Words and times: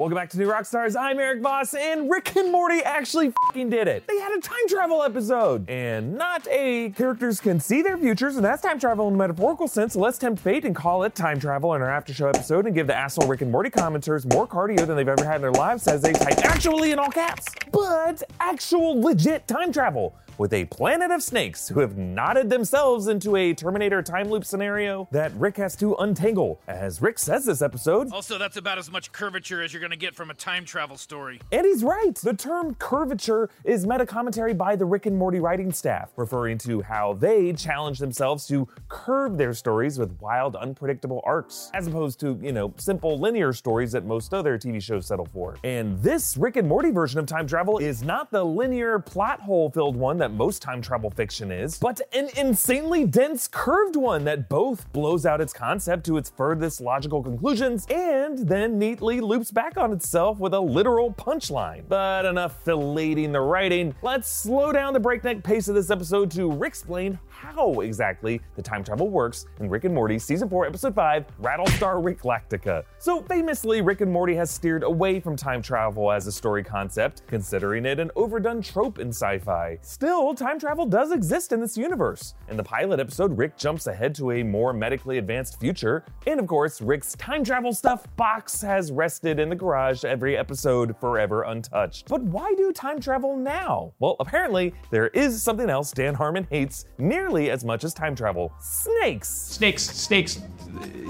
Welcome 0.00 0.16
back 0.16 0.30
to 0.30 0.38
New 0.38 0.46
Rockstars. 0.46 0.96
I'm 0.98 1.18
Erik 1.18 1.42
Voss, 1.42 1.74
and 1.74 2.10
Rick 2.10 2.34
and 2.34 2.50
Morty 2.50 2.82
actually 2.82 3.34
did 3.52 3.86
it. 3.86 4.06
They 4.06 4.18
had 4.18 4.32
a 4.32 4.40
time 4.40 4.66
travel 4.66 5.02
episode, 5.02 5.68
and 5.68 6.16
not 6.16 6.48
a 6.48 6.88
characters 6.96 7.38
can 7.38 7.60
see 7.60 7.82
their 7.82 7.98
futures, 7.98 8.36
and 8.36 8.42
that's 8.42 8.62
time 8.62 8.80
travel 8.80 9.08
in 9.08 9.12
the 9.12 9.18
metaphorical 9.18 9.68
sense. 9.68 9.94
Let's 9.94 10.16
tempt 10.16 10.40
fate 10.40 10.64
and 10.64 10.74
call 10.74 11.02
it 11.02 11.14
time 11.14 11.38
travel 11.38 11.74
in 11.74 11.82
our 11.82 11.90
after 11.90 12.14
show 12.14 12.30
episode 12.30 12.64
and 12.64 12.74
give 12.74 12.86
the 12.86 12.96
asshole 12.96 13.28
Rick 13.28 13.42
and 13.42 13.52
Morty 13.52 13.68
commenters 13.68 14.24
more 14.32 14.48
cardio 14.48 14.86
than 14.86 14.96
they've 14.96 15.06
ever 15.06 15.22
had 15.22 15.34
in 15.36 15.42
their 15.42 15.52
lives 15.52 15.86
as 15.86 16.00
they 16.00 16.14
type 16.14 16.46
actually 16.46 16.92
in 16.92 16.98
all 16.98 17.10
caps, 17.10 17.44
but 17.70 18.22
actual 18.40 18.98
legit 18.98 19.46
time 19.46 19.70
travel 19.70 20.14
with 20.38 20.52
a 20.52 20.64
planet 20.66 21.10
of 21.10 21.22
snakes 21.22 21.68
who 21.68 21.80
have 21.80 21.96
knotted 21.96 22.50
themselves 22.50 23.08
into 23.08 23.36
a 23.36 23.52
Terminator 23.54 24.02
time 24.02 24.28
loop 24.28 24.44
scenario 24.44 25.08
that 25.10 25.32
Rick 25.34 25.56
has 25.56 25.76
to 25.76 25.94
untangle. 25.96 26.60
As 26.68 27.00
Rick 27.02 27.18
says 27.18 27.44
this 27.44 27.62
episode, 27.62 28.12
Also, 28.12 28.38
that's 28.38 28.56
about 28.56 28.78
as 28.78 28.90
much 28.90 29.12
curvature 29.12 29.62
as 29.62 29.72
you're 29.72 29.82
gonna 29.82 29.96
get 29.96 30.14
from 30.14 30.30
a 30.30 30.34
time 30.34 30.64
travel 30.64 30.96
story. 30.96 31.40
and 31.52 31.66
he's 31.66 31.82
right. 31.84 32.14
The 32.14 32.34
term 32.34 32.74
curvature 32.74 33.50
is 33.64 33.86
meta 33.86 34.06
commentary 34.06 34.54
by 34.54 34.76
the 34.76 34.84
Rick 34.84 35.06
and 35.06 35.16
Morty 35.16 35.40
writing 35.40 35.72
staff, 35.72 36.10
referring 36.16 36.58
to 36.58 36.82
how 36.82 37.14
they 37.14 37.52
challenge 37.52 37.98
themselves 37.98 38.46
to 38.48 38.68
curve 38.88 39.36
their 39.38 39.54
stories 39.54 39.98
with 39.98 40.16
wild, 40.20 40.56
unpredictable 40.56 41.20
arcs, 41.24 41.70
as 41.74 41.86
opposed 41.86 42.20
to, 42.20 42.38
you 42.42 42.52
know, 42.52 42.72
simple 42.76 43.18
linear 43.18 43.52
stories 43.52 43.92
that 43.92 44.04
most 44.04 44.32
other 44.34 44.58
TV 44.58 44.80
shows 44.82 45.06
settle 45.06 45.26
for. 45.26 45.56
And 45.64 46.00
this 46.02 46.36
Rick 46.36 46.56
and 46.56 46.68
Morty 46.68 46.90
version 46.90 47.18
of 47.20 47.26
time 47.26 47.46
travel 47.46 47.78
is 47.78 48.02
not 48.02 48.30
the 48.30 48.44
linear 48.44 48.98
plot 48.98 49.40
hole 49.40 49.70
filled 49.70 49.96
one 49.96 50.18
that 50.18 50.29
most 50.32 50.62
time 50.62 50.80
travel 50.82 51.10
fiction 51.10 51.50
is, 51.50 51.78
but 51.78 52.00
an 52.12 52.28
insanely 52.36 53.04
dense 53.04 53.48
curved 53.48 53.96
one 53.96 54.24
that 54.24 54.48
both 54.48 54.92
blows 54.92 55.26
out 55.26 55.40
its 55.40 55.52
concept 55.52 56.04
to 56.06 56.16
its 56.16 56.30
furthest 56.30 56.80
logical 56.80 57.22
conclusions 57.22 57.86
and 57.90 58.38
then 58.48 58.78
neatly 58.78 59.20
loops 59.20 59.50
back 59.50 59.76
on 59.76 59.92
itself 59.92 60.38
with 60.38 60.54
a 60.54 60.60
literal 60.60 61.12
punchline. 61.12 61.82
But 61.88 62.24
enough 62.24 62.64
filleting 62.64 63.32
the 63.32 63.40
writing. 63.40 63.94
Let's 64.02 64.30
slow 64.30 64.72
down 64.72 64.92
the 64.92 65.00
breakneck 65.00 65.42
pace 65.42 65.68
of 65.68 65.74
this 65.74 65.90
episode 65.90 66.30
to 66.32 66.62
explain 66.64 67.18
how 67.40 67.80
exactly 67.80 68.38
the 68.54 68.60
time 68.60 68.84
travel 68.84 69.08
works 69.08 69.46
in 69.60 69.70
Rick 69.70 69.84
and 69.84 69.94
Morty 69.94 70.18
Season 70.18 70.46
4, 70.46 70.66
Episode 70.66 70.94
5, 70.94 71.24
Rattlestar 71.40 72.02
Ricklactica. 72.02 72.84
So 72.98 73.22
famously, 73.22 73.80
Rick 73.80 74.02
and 74.02 74.12
Morty 74.12 74.34
has 74.34 74.50
steered 74.50 74.82
away 74.82 75.20
from 75.20 75.36
time 75.36 75.62
travel 75.62 76.12
as 76.12 76.26
a 76.26 76.32
story 76.32 76.62
concept, 76.62 77.22
considering 77.26 77.86
it 77.86 77.98
an 77.98 78.10
overdone 78.14 78.60
trope 78.60 78.98
in 78.98 79.08
sci-fi. 79.08 79.78
Still, 79.80 80.34
time 80.34 80.58
travel 80.58 80.84
does 80.84 81.12
exist 81.12 81.52
in 81.52 81.60
this 81.60 81.78
universe. 81.78 82.34
In 82.50 82.58
the 82.58 82.62
pilot 82.62 83.00
episode, 83.00 83.38
Rick 83.38 83.56
jumps 83.56 83.86
ahead 83.86 84.14
to 84.16 84.32
a 84.32 84.42
more 84.42 84.74
medically 84.74 85.16
advanced 85.16 85.58
future, 85.58 86.04
and 86.26 86.38
of 86.40 86.46
course, 86.46 86.82
Rick's 86.82 87.14
time 87.14 87.42
travel 87.42 87.72
stuff 87.72 88.04
box 88.16 88.60
has 88.60 88.92
rested 88.92 89.40
in 89.40 89.48
the 89.48 89.56
garage 89.56 90.04
every 90.04 90.36
episode 90.36 90.94
forever 91.00 91.44
untouched. 91.44 92.06
But 92.06 92.22
why 92.22 92.52
do 92.58 92.70
time 92.72 93.00
travel 93.00 93.34
now? 93.34 93.94
Well, 93.98 94.16
apparently, 94.20 94.74
there 94.90 95.08
is 95.08 95.42
something 95.42 95.70
else 95.70 95.90
Dan 95.90 96.14
Harmon 96.14 96.46
hates 96.50 96.84
nearly 96.98 97.29
as 97.38 97.64
much 97.64 97.84
as 97.84 97.94
time 97.94 98.16
travel. 98.16 98.52
Snakes. 98.60 99.28
snakes 99.28 99.82
snakes 99.84 100.40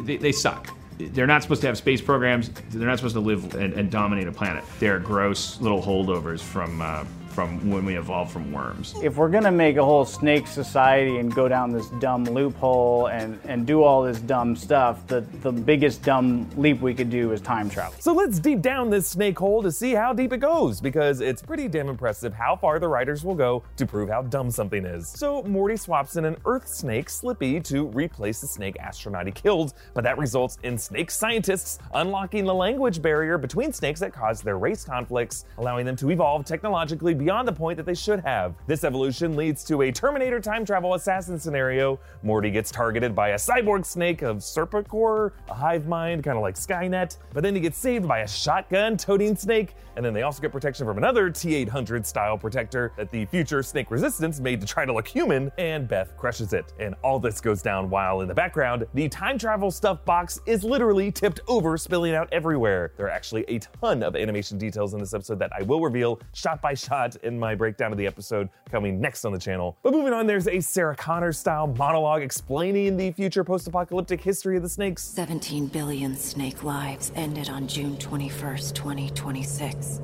they, 0.04 0.16
they 0.16 0.32
suck. 0.32 0.74
They're 0.98 1.26
not 1.26 1.42
supposed 1.42 1.62
to 1.62 1.66
have 1.66 1.78
space 1.78 2.00
programs. 2.00 2.50
They're 2.70 2.86
not 2.86 2.98
supposed 2.98 3.14
to 3.14 3.20
live 3.20 3.54
and, 3.54 3.72
and 3.72 3.90
dominate 3.90 4.28
a 4.28 4.32
planet. 4.32 4.64
They're 4.78 4.98
gross 4.98 5.60
little 5.60 5.82
holdovers 5.82 6.40
from 6.40 6.82
uh, 6.82 7.04
from 7.30 7.70
when 7.70 7.84
we 7.84 7.96
evolved 7.96 8.32
from 8.32 8.50
worms 8.52 8.94
if 9.02 9.16
we're 9.16 9.28
gonna 9.28 9.50
make 9.50 9.76
a 9.76 9.84
whole 9.84 10.04
snake 10.04 10.46
society 10.46 11.18
and 11.18 11.34
go 11.34 11.48
down 11.48 11.70
this 11.70 11.88
dumb 12.00 12.24
loophole 12.24 13.06
and, 13.06 13.38
and 13.44 13.66
do 13.66 13.82
all 13.82 14.02
this 14.02 14.20
dumb 14.20 14.54
stuff, 14.54 15.06
the, 15.06 15.20
the 15.42 15.50
biggest 15.50 16.02
dumb 16.02 16.48
leap 16.56 16.80
we 16.80 16.94
could 16.94 17.10
do 17.10 17.32
is 17.32 17.40
time 17.40 17.68
travel. 17.70 17.94
So 17.98 18.12
let's 18.12 18.38
deep 18.38 18.60
down 18.60 18.90
this 18.90 19.08
snake 19.08 19.38
hole 19.38 19.62
to 19.62 19.72
see 19.72 19.92
how 19.92 20.12
deep 20.12 20.32
it 20.32 20.38
goes, 20.38 20.80
because 20.80 21.20
it's 21.20 21.42
pretty 21.42 21.68
damn 21.68 21.88
impressive 21.88 22.34
how 22.34 22.56
far 22.56 22.78
the 22.78 22.88
writers 22.88 23.24
will 23.24 23.34
go 23.34 23.62
to 23.76 23.86
prove 23.86 24.08
how 24.08 24.22
dumb 24.22 24.50
something 24.50 24.84
is. 24.84 25.08
So 25.08 25.42
Morty 25.42 25.76
swaps 25.76 26.16
in 26.16 26.24
an 26.24 26.36
Earth 26.44 26.68
snake, 26.68 27.08
Slippy, 27.08 27.60
to 27.60 27.86
replace 27.88 28.40
the 28.40 28.46
snake 28.46 28.76
astronaut 28.78 29.26
he 29.26 29.32
killed, 29.32 29.74
but 29.94 30.04
that 30.04 30.18
results 30.18 30.58
in 30.62 30.76
snake 30.76 31.10
scientists 31.10 31.78
unlocking 31.94 32.44
the 32.44 32.54
language 32.54 33.02
barrier 33.02 33.38
between 33.38 33.72
snakes 33.72 34.00
that 34.00 34.12
cause 34.12 34.42
their 34.42 34.58
race 34.58 34.84
conflicts, 34.84 35.46
allowing 35.58 35.86
them 35.86 35.96
to 35.96 36.10
evolve 36.10 36.44
technologically 36.44 37.14
beyond 37.20 37.46
the 37.46 37.52
point 37.52 37.76
that 37.76 37.84
they 37.84 37.94
should 37.94 38.20
have. 38.20 38.54
This 38.66 38.82
evolution 38.82 39.36
leads 39.36 39.62
to 39.64 39.82
a 39.82 39.92
Terminator 39.92 40.40
time 40.40 40.64
travel 40.64 40.94
assassin 40.94 41.38
scenario. 41.38 42.00
Morty 42.22 42.50
gets 42.50 42.70
targeted 42.70 43.14
by 43.14 43.28
a 43.30 43.36
cyborg 43.36 43.84
snake 43.84 44.22
of 44.22 44.38
Serpicore, 44.38 45.32
a 45.48 45.54
hive 45.54 45.86
mind, 45.86 46.24
kind 46.24 46.36
of 46.36 46.42
like 46.42 46.54
Skynet, 46.54 47.18
but 47.34 47.42
then 47.42 47.54
he 47.54 47.60
gets 47.60 47.76
saved 47.76 48.08
by 48.08 48.20
a 48.20 48.28
shotgun 48.28 48.96
toting 48.96 49.36
snake, 49.36 49.74
and 49.96 50.04
then 50.04 50.14
they 50.14 50.22
also 50.22 50.40
get 50.40 50.50
protection 50.50 50.86
from 50.86 50.96
another 50.96 51.28
T 51.28 51.54
800 51.56 52.06
style 52.06 52.38
protector 52.38 52.92
that 52.96 53.10
the 53.10 53.26
future 53.26 53.62
snake 53.62 53.90
resistance 53.90 54.40
made 54.40 54.60
to 54.62 54.66
try 54.66 54.86
to 54.86 54.92
look 54.92 55.06
human, 55.06 55.52
and 55.58 55.86
Beth 55.86 56.16
crushes 56.16 56.54
it. 56.54 56.72
And 56.78 56.94
all 57.02 57.18
this 57.18 57.40
goes 57.40 57.60
down 57.60 57.90
while 57.90 58.22
in 58.22 58.28
the 58.28 58.34
background, 58.34 58.86
the 58.94 59.10
time 59.10 59.36
travel 59.36 59.70
stuff 59.70 60.02
box 60.06 60.40
is 60.46 60.64
literally 60.64 61.12
tipped 61.12 61.40
over, 61.48 61.76
spilling 61.76 62.14
out 62.14 62.28
everywhere. 62.32 62.92
There 62.96 63.06
are 63.06 63.10
actually 63.10 63.44
a 63.48 63.58
ton 63.58 64.02
of 64.02 64.16
animation 64.16 64.56
details 64.56 64.94
in 64.94 65.00
this 65.00 65.12
episode 65.12 65.38
that 65.40 65.52
I 65.54 65.62
will 65.62 65.82
reveal 65.82 66.20
shot 66.32 66.62
by 66.62 66.72
shot 66.72 67.09
in 67.16 67.38
my 67.38 67.54
breakdown 67.54 67.92
of 67.92 67.98
the 67.98 68.06
episode 68.06 68.48
coming 68.70 69.00
next 69.00 69.24
on 69.24 69.32
the 69.32 69.38
channel. 69.38 69.76
But 69.82 69.92
moving 69.92 70.12
on, 70.12 70.26
there's 70.26 70.48
a 70.48 70.60
Sarah 70.60 70.96
Connor 70.96 71.32
style 71.32 71.66
monologue 71.66 72.22
explaining 72.22 72.96
the 72.96 73.10
future 73.12 73.44
post 73.44 73.66
apocalyptic 73.66 74.20
history 74.20 74.56
of 74.56 74.62
the 74.62 74.68
snakes. 74.68 75.02
17 75.04 75.66
billion 75.66 76.16
snake 76.16 76.62
lives 76.62 77.12
ended 77.14 77.48
on 77.48 77.66
June 77.66 77.96
21st, 77.96 78.74
2026. 78.74 80.00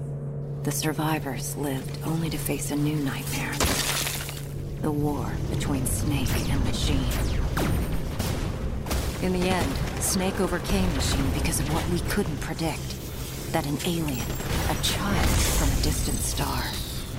The 0.62 0.72
survivors 0.72 1.56
lived 1.56 1.98
only 2.04 2.30
to 2.30 2.38
face 2.38 2.70
a 2.70 2.76
new 2.76 2.96
nightmare 2.96 3.54
the 4.82 4.90
war 4.92 5.32
between 5.50 5.84
snake 5.86 6.28
and 6.48 6.64
machine. 6.64 7.00
In 9.22 9.32
the 9.32 9.48
end, 9.48 9.72
Snake 10.00 10.38
overcame 10.40 10.92
Machine 10.94 11.28
because 11.30 11.58
of 11.58 11.72
what 11.74 11.88
we 11.88 11.98
couldn't 12.08 12.40
predict 12.40 12.94
that 13.52 13.66
an 13.66 13.78
alien, 13.84 14.26
a 14.70 14.74
child 14.82 15.28
from 15.58 15.68
a 15.68 15.82
distant 15.82 16.18
star, 16.18 16.62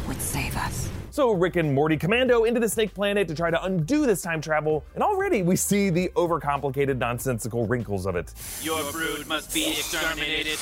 would 0.08 0.22
save 0.22 0.56
us. 0.56 0.90
So 1.18 1.32
Rick 1.32 1.56
and 1.56 1.74
Morty 1.74 1.98
commando 1.98 2.44
into 2.44 2.60
the 2.60 2.70
Snake 2.70 2.94
Planet 2.94 3.28
to 3.28 3.34
try 3.34 3.50
to 3.50 3.64
undo 3.64 4.06
this 4.06 4.22
time 4.22 4.40
travel, 4.40 4.86
and 4.94 5.02
already 5.02 5.42
we 5.42 5.56
see 5.56 5.90
the 5.90 6.10
overcomplicated, 6.10 7.00
nonsensical 7.00 7.66
wrinkles 7.66 8.06
of 8.06 8.16
it. 8.16 8.32
Your 8.62 8.92
brood 8.92 9.26
must 9.26 9.52
be 9.52 9.68
exterminated. 9.70 10.60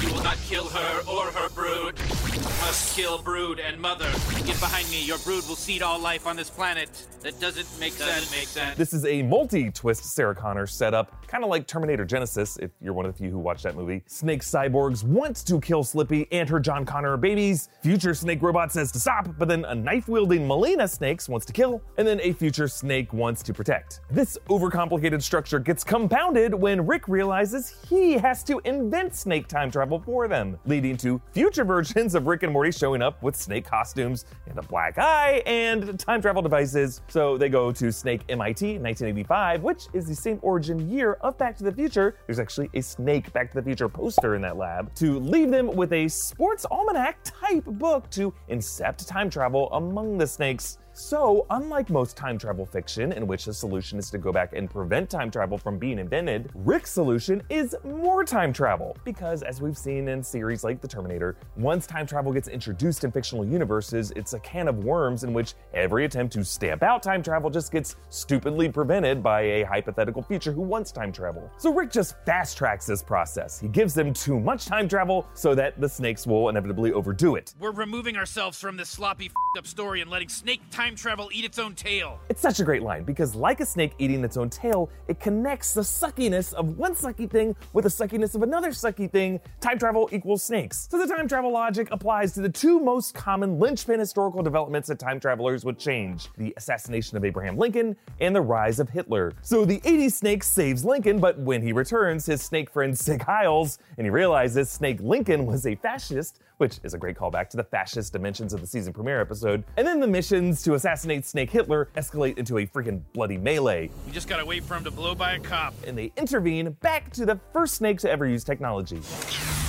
You 0.00 0.14
will 0.14 0.22
not 0.22 0.36
kill 0.46 0.68
her 0.68 1.00
or 1.10 1.32
her 1.32 1.48
brood. 1.48 1.98
You 2.32 2.40
must 2.60 2.94
kill 2.94 3.20
brood 3.20 3.58
and 3.58 3.80
mother. 3.80 4.08
Get 4.46 4.60
behind 4.60 4.88
me. 4.88 5.04
Your 5.04 5.18
brood 5.18 5.42
will 5.48 5.56
seed 5.56 5.82
all 5.82 5.98
life 5.98 6.28
on 6.28 6.36
this 6.36 6.48
planet. 6.48 6.88
That 7.22 7.40
doesn't 7.40 7.66
make 7.80 7.94
sense. 7.94 8.30
Make 8.30 8.46
sense. 8.46 8.78
This 8.78 8.92
is 8.92 9.04
a 9.04 9.22
multi-twist 9.22 10.04
Sarah 10.04 10.36
Connor 10.36 10.68
setup, 10.68 11.26
kind 11.26 11.42
of 11.42 11.50
like 11.50 11.66
Terminator 11.66 12.06
Genisys, 12.06 12.60
if 12.62 12.70
you're 12.80 12.92
one 12.92 13.04
of 13.04 13.12
the 13.12 13.18
few 13.18 13.30
who 13.32 13.40
watched 13.40 13.64
that 13.64 13.74
movie. 13.74 14.04
Snake 14.06 14.42
cyborgs 14.42 15.02
wants 15.02 15.42
to 15.42 15.60
kill 15.60 15.82
Slippy 15.82 16.28
and 16.30 16.48
her 16.48 16.60
John 16.60 16.86
Connor 16.86 17.16
babies. 17.16 17.68
Future 17.82 18.14
snake 18.14 18.40
robot 18.40 18.70
says 18.70 18.92
to 18.92 19.00
stop, 19.00 19.28
but 19.36 19.48
then 19.48 19.64
a 19.88 19.94
knife-wielding 19.94 20.46
Melina 20.46 20.86
snakes 20.86 21.28
wants 21.28 21.46
to 21.46 21.52
kill, 21.52 21.80
and 21.96 22.06
then 22.06 22.20
a 22.22 22.32
future 22.32 22.68
snake 22.68 23.12
wants 23.12 23.42
to 23.42 23.54
protect. 23.54 24.00
This 24.10 24.36
overcomplicated 24.48 25.22
structure 25.22 25.58
gets 25.58 25.82
compounded 25.82 26.52
when 26.54 26.86
Rick 26.86 27.08
realizes 27.08 27.74
he 27.88 28.12
has 28.14 28.44
to 28.44 28.60
invent 28.64 29.14
snake 29.14 29.48
time 29.48 29.70
travel 29.70 29.98
for 29.98 30.28
them, 30.28 30.58
leading 30.66 30.96
to 30.98 31.20
future 31.32 31.64
versions 31.74 32.14
of 32.14 32.26
Rick 32.26 32.42
and 32.42 32.52
Morty 32.52 32.70
showing 32.70 33.00
up 33.00 33.22
with 33.22 33.34
snake 33.34 33.64
costumes 33.64 34.26
and 34.46 34.58
a 34.58 34.62
black 34.62 34.98
eye 34.98 35.42
and 35.46 35.98
time 35.98 36.20
travel 36.20 36.42
devices. 36.42 37.00
So 37.08 37.38
they 37.38 37.48
go 37.48 37.72
to 37.72 37.90
Snake 37.90 38.22
MIT 38.28 38.78
1985, 38.78 39.62
which 39.62 39.86
is 39.94 40.06
the 40.06 40.14
same 40.14 40.38
origin 40.42 40.90
year 40.90 41.14
of 41.22 41.38
Back 41.38 41.56
to 41.58 41.64
the 41.64 41.72
Future. 41.72 42.16
There's 42.26 42.38
actually 42.38 42.68
a 42.74 42.82
Snake 42.82 43.32
Back 43.32 43.50
to 43.52 43.54
the 43.56 43.62
Future 43.62 43.88
poster 43.88 44.34
in 44.34 44.42
that 44.42 44.58
lab 44.58 44.94
to 44.96 45.18
leave 45.18 45.50
them 45.50 45.68
with 45.68 45.92
a 45.92 46.08
sports 46.08 46.66
almanac 46.70 47.18
type 47.24 47.64
book 47.64 48.10
to 48.10 48.34
incept 48.50 49.06
time 49.06 49.30
travel 49.30 49.67
among 49.72 50.18
the 50.18 50.26
snakes. 50.26 50.78
So, 50.98 51.46
unlike 51.50 51.90
most 51.90 52.16
time 52.16 52.38
travel 52.38 52.66
fiction, 52.66 53.12
in 53.12 53.28
which 53.28 53.44
the 53.44 53.54
solution 53.54 54.00
is 54.00 54.10
to 54.10 54.18
go 54.18 54.32
back 54.32 54.52
and 54.52 54.68
prevent 54.68 55.08
time 55.08 55.30
travel 55.30 55.56
from 55.56 55.78
being 55.78 56.00
invented, 56.00 56.50
Rick's 56.56 56.90
solution 56.90 57.40
is 57.48 57.76
more 57.84 58.24
time 58.24 58.52
travel. 58.52 58.96
Because, 59.04 59.44
as 59.44 59.62
we've 59.62 59.78
seen 59.78 60.08
in 60.08 60.24
series 60.24 60.64
like 60.64 60.80
The 60.80 60.88
Terminator, 60.88 61.36
once 61.56 61.86
time 61.86 62.04
travel 62.04 62.32
gets 62.32 62.48
introduced 62.48 63.04
in 63.04 63.12
fictional 63.12 63.46
universes, 63.46 64.10
it's 64.16 64.32
a 64.32 64.40
can 64.40 64.66
of 64.66 64.82
worms 64.82 65.22
in 65.22 65.32
which 65.32 65.54
every 65.72 66.04
attempt 66.04 66.32
to 66.32 66.44
stamp 66.44 66.82
out 66.82 67.00
time 67.00 67.22
travel 67.22 67.48
just 67.48 67.70
gets 67.70 67.94
stupidly 68.08 68.68
prevented 68.68 69.22
by 69.22 69.42
a 69.42 69.62
hypothetical 69.62 70.20
future 70.20 70.50
who 70.50 70.62
wants 70.62 70.90
time 70.90 71.12
travel. 71.12 71.48
So, 71.58 71.72
Rick 71.72 71.92
just 71.92 72.16
fast 72.26 72.58
tracks 72.58 72.86
this 72.86 73.04
process. 73.04 73.60
He 73.60 73.68
gives 73.68 73.94
them 73.94 74.12
too 74.12 74.40
much 74.40 74.66
time 74.66 74.88
travel 74.88 75.28
so 75.34 75.54
that 75.54 75.80
the 75.80 75.88
snakes 75.88 76.26
will 76.26 76.48
inevitably 76.48 76.92
overdo 76.92 77.36
it. 77.36 77.54
We're 77.60 77.70
removing 77.70 78.16
ourselves 78.16 78.60
from 78.60 78.76
this 78.76 78.88
sloppy 78.88 79.30
up 79.56 79.66
story 79.66 80.00
and 80.00 80.10
letting 80.10 80.28
snake 80.28 80.60
time 80.70 80.87
travel 80.94 81.30
eat 81.32 81.44
its 81.44 81.58
own 81.58 81.74
tail. 81.74 82.20
It's 82.28 82.40
such 82.40 82.60
a 82.60 82.64
great 82.64 82.82
line 82.82 83.04
because, 83.04 83.34
like 83.34 83.60
a 83.60 83.66
snake 83.66 83.92
eating 83.98 84.24
its 84.24 84.36
own 84.36 84.50
tail, 84.50 84.90
it 85.08 85.20
connects 85.20 85.74
the 85.74 85.82
suckiness 85.82 86.52
of 86.52 86.78
one 86.78 86.94
sucky 86.94 87.30
thing 87.30 87.56
with 87.72 87.84
the 87.84 87.90
suckiness 87.90 88.34
of 88.34 88.42
another 88.42 88.70
sucky 88.70 89.10
thing. 89.10 89.40
Time 89.60 89.78
travel 89.78 90.08
equals 90.12 90.42
snakes. 90.42 90.88
So 90.90 90.98
the 90.98 91.06
time 91.06 91.28
travel 91.28 91.52
logic 91.52 91.88
applies 91.90 92.32
to 92.34 92.40
the 92.40 92.48
two 92.48 92.80
most 92.80 93.14
common 93.14 93.58
linchpin 93.58 93.98
historical 93.98 94.42
developments 94.42 94.88
that 94.88 94.98
time 94.98 95.20
travelers 95.20 95.64
would 95.64 95.78
change 95.78 96.28
the 96.36 96.54
assassination 96.56 97.16
of 97.16 97.24
Abraham 97.24 97.56
Lincoln 97.56 97.96
and 98.20 98.34
the 98.34 98.40
rise 98.40 98.80
of 98.80 98.88
Hitler. 98.88 99.32
So 99.42 99.64
the 99.64 99.80
80s 99.80 100.12
snake 100.12 100.42
saves 100.42 100.84
Lincoln, 100.84 101.18
but 101.18 101.38
when 101.38 101.62
he 101.62 101.72
returns, 101.72 102.26
his 102.26 102.42
snake 102.42 102.70
friend 102.70 102.98
Sieg 102.98 103.20
Heils, 103.20 103.78
and 103.96 104.06
he 104.06 104.10
realizes 104.10 104.70
Snake 104.70 104.98
Lincoln 105.00 105.46
was 105.46 105.66
a 105.66 105.74
fascist, 105.76 106.40
which 106.58 106.78
is 106.84 106.94
a 106.94 106.98
great 106.98 107.16
callback 107.16 107.48
to 107.50 107.56
the 107.56 107.64
fascist 107.64 108.12
dimensions 108.12 108.52
of 108.52 108.60
the 108.60 108.66
season 108.66 108.92
premiere 108.92 109.20
episode. 109.20 109.64
And 109.76 109.86
then 109.86 110.00
the 110.00 110.06
missions 110.06 110.62
to 110.64 110.74
assassinate 110.74 111.24
Snake 111.24 111.50
Hitler 111.50 111.88
escalate 111.96 112.38
into 112.38 112.58
a 112.58 112.66
freaking 112.66 113.00
bloody 113.14 113.38
melee, 113.38 113.90
You 114.06 114.12
just 114.12 114.28
gotta 114.28 114.44
wait 114.44 114.64
for 114.64 114.74
him 114.76 114.84
to 114.84 114.90
blow 114.90 115.14
by 115.14 115.34
a 115.34 115.40
cop. 115.40 115.74
and 115.86 115.96
they 115.96 116.12
intervene 116.16 116.70
back 116.80 117.10
to 117.14 117.24
the 117.26 117.40
first 117.52 117.74
snake 117.76 117.98
to 118.00 118.10
ever 118.10 118.26
use 118.26 118.44
technology. 118.44 119.00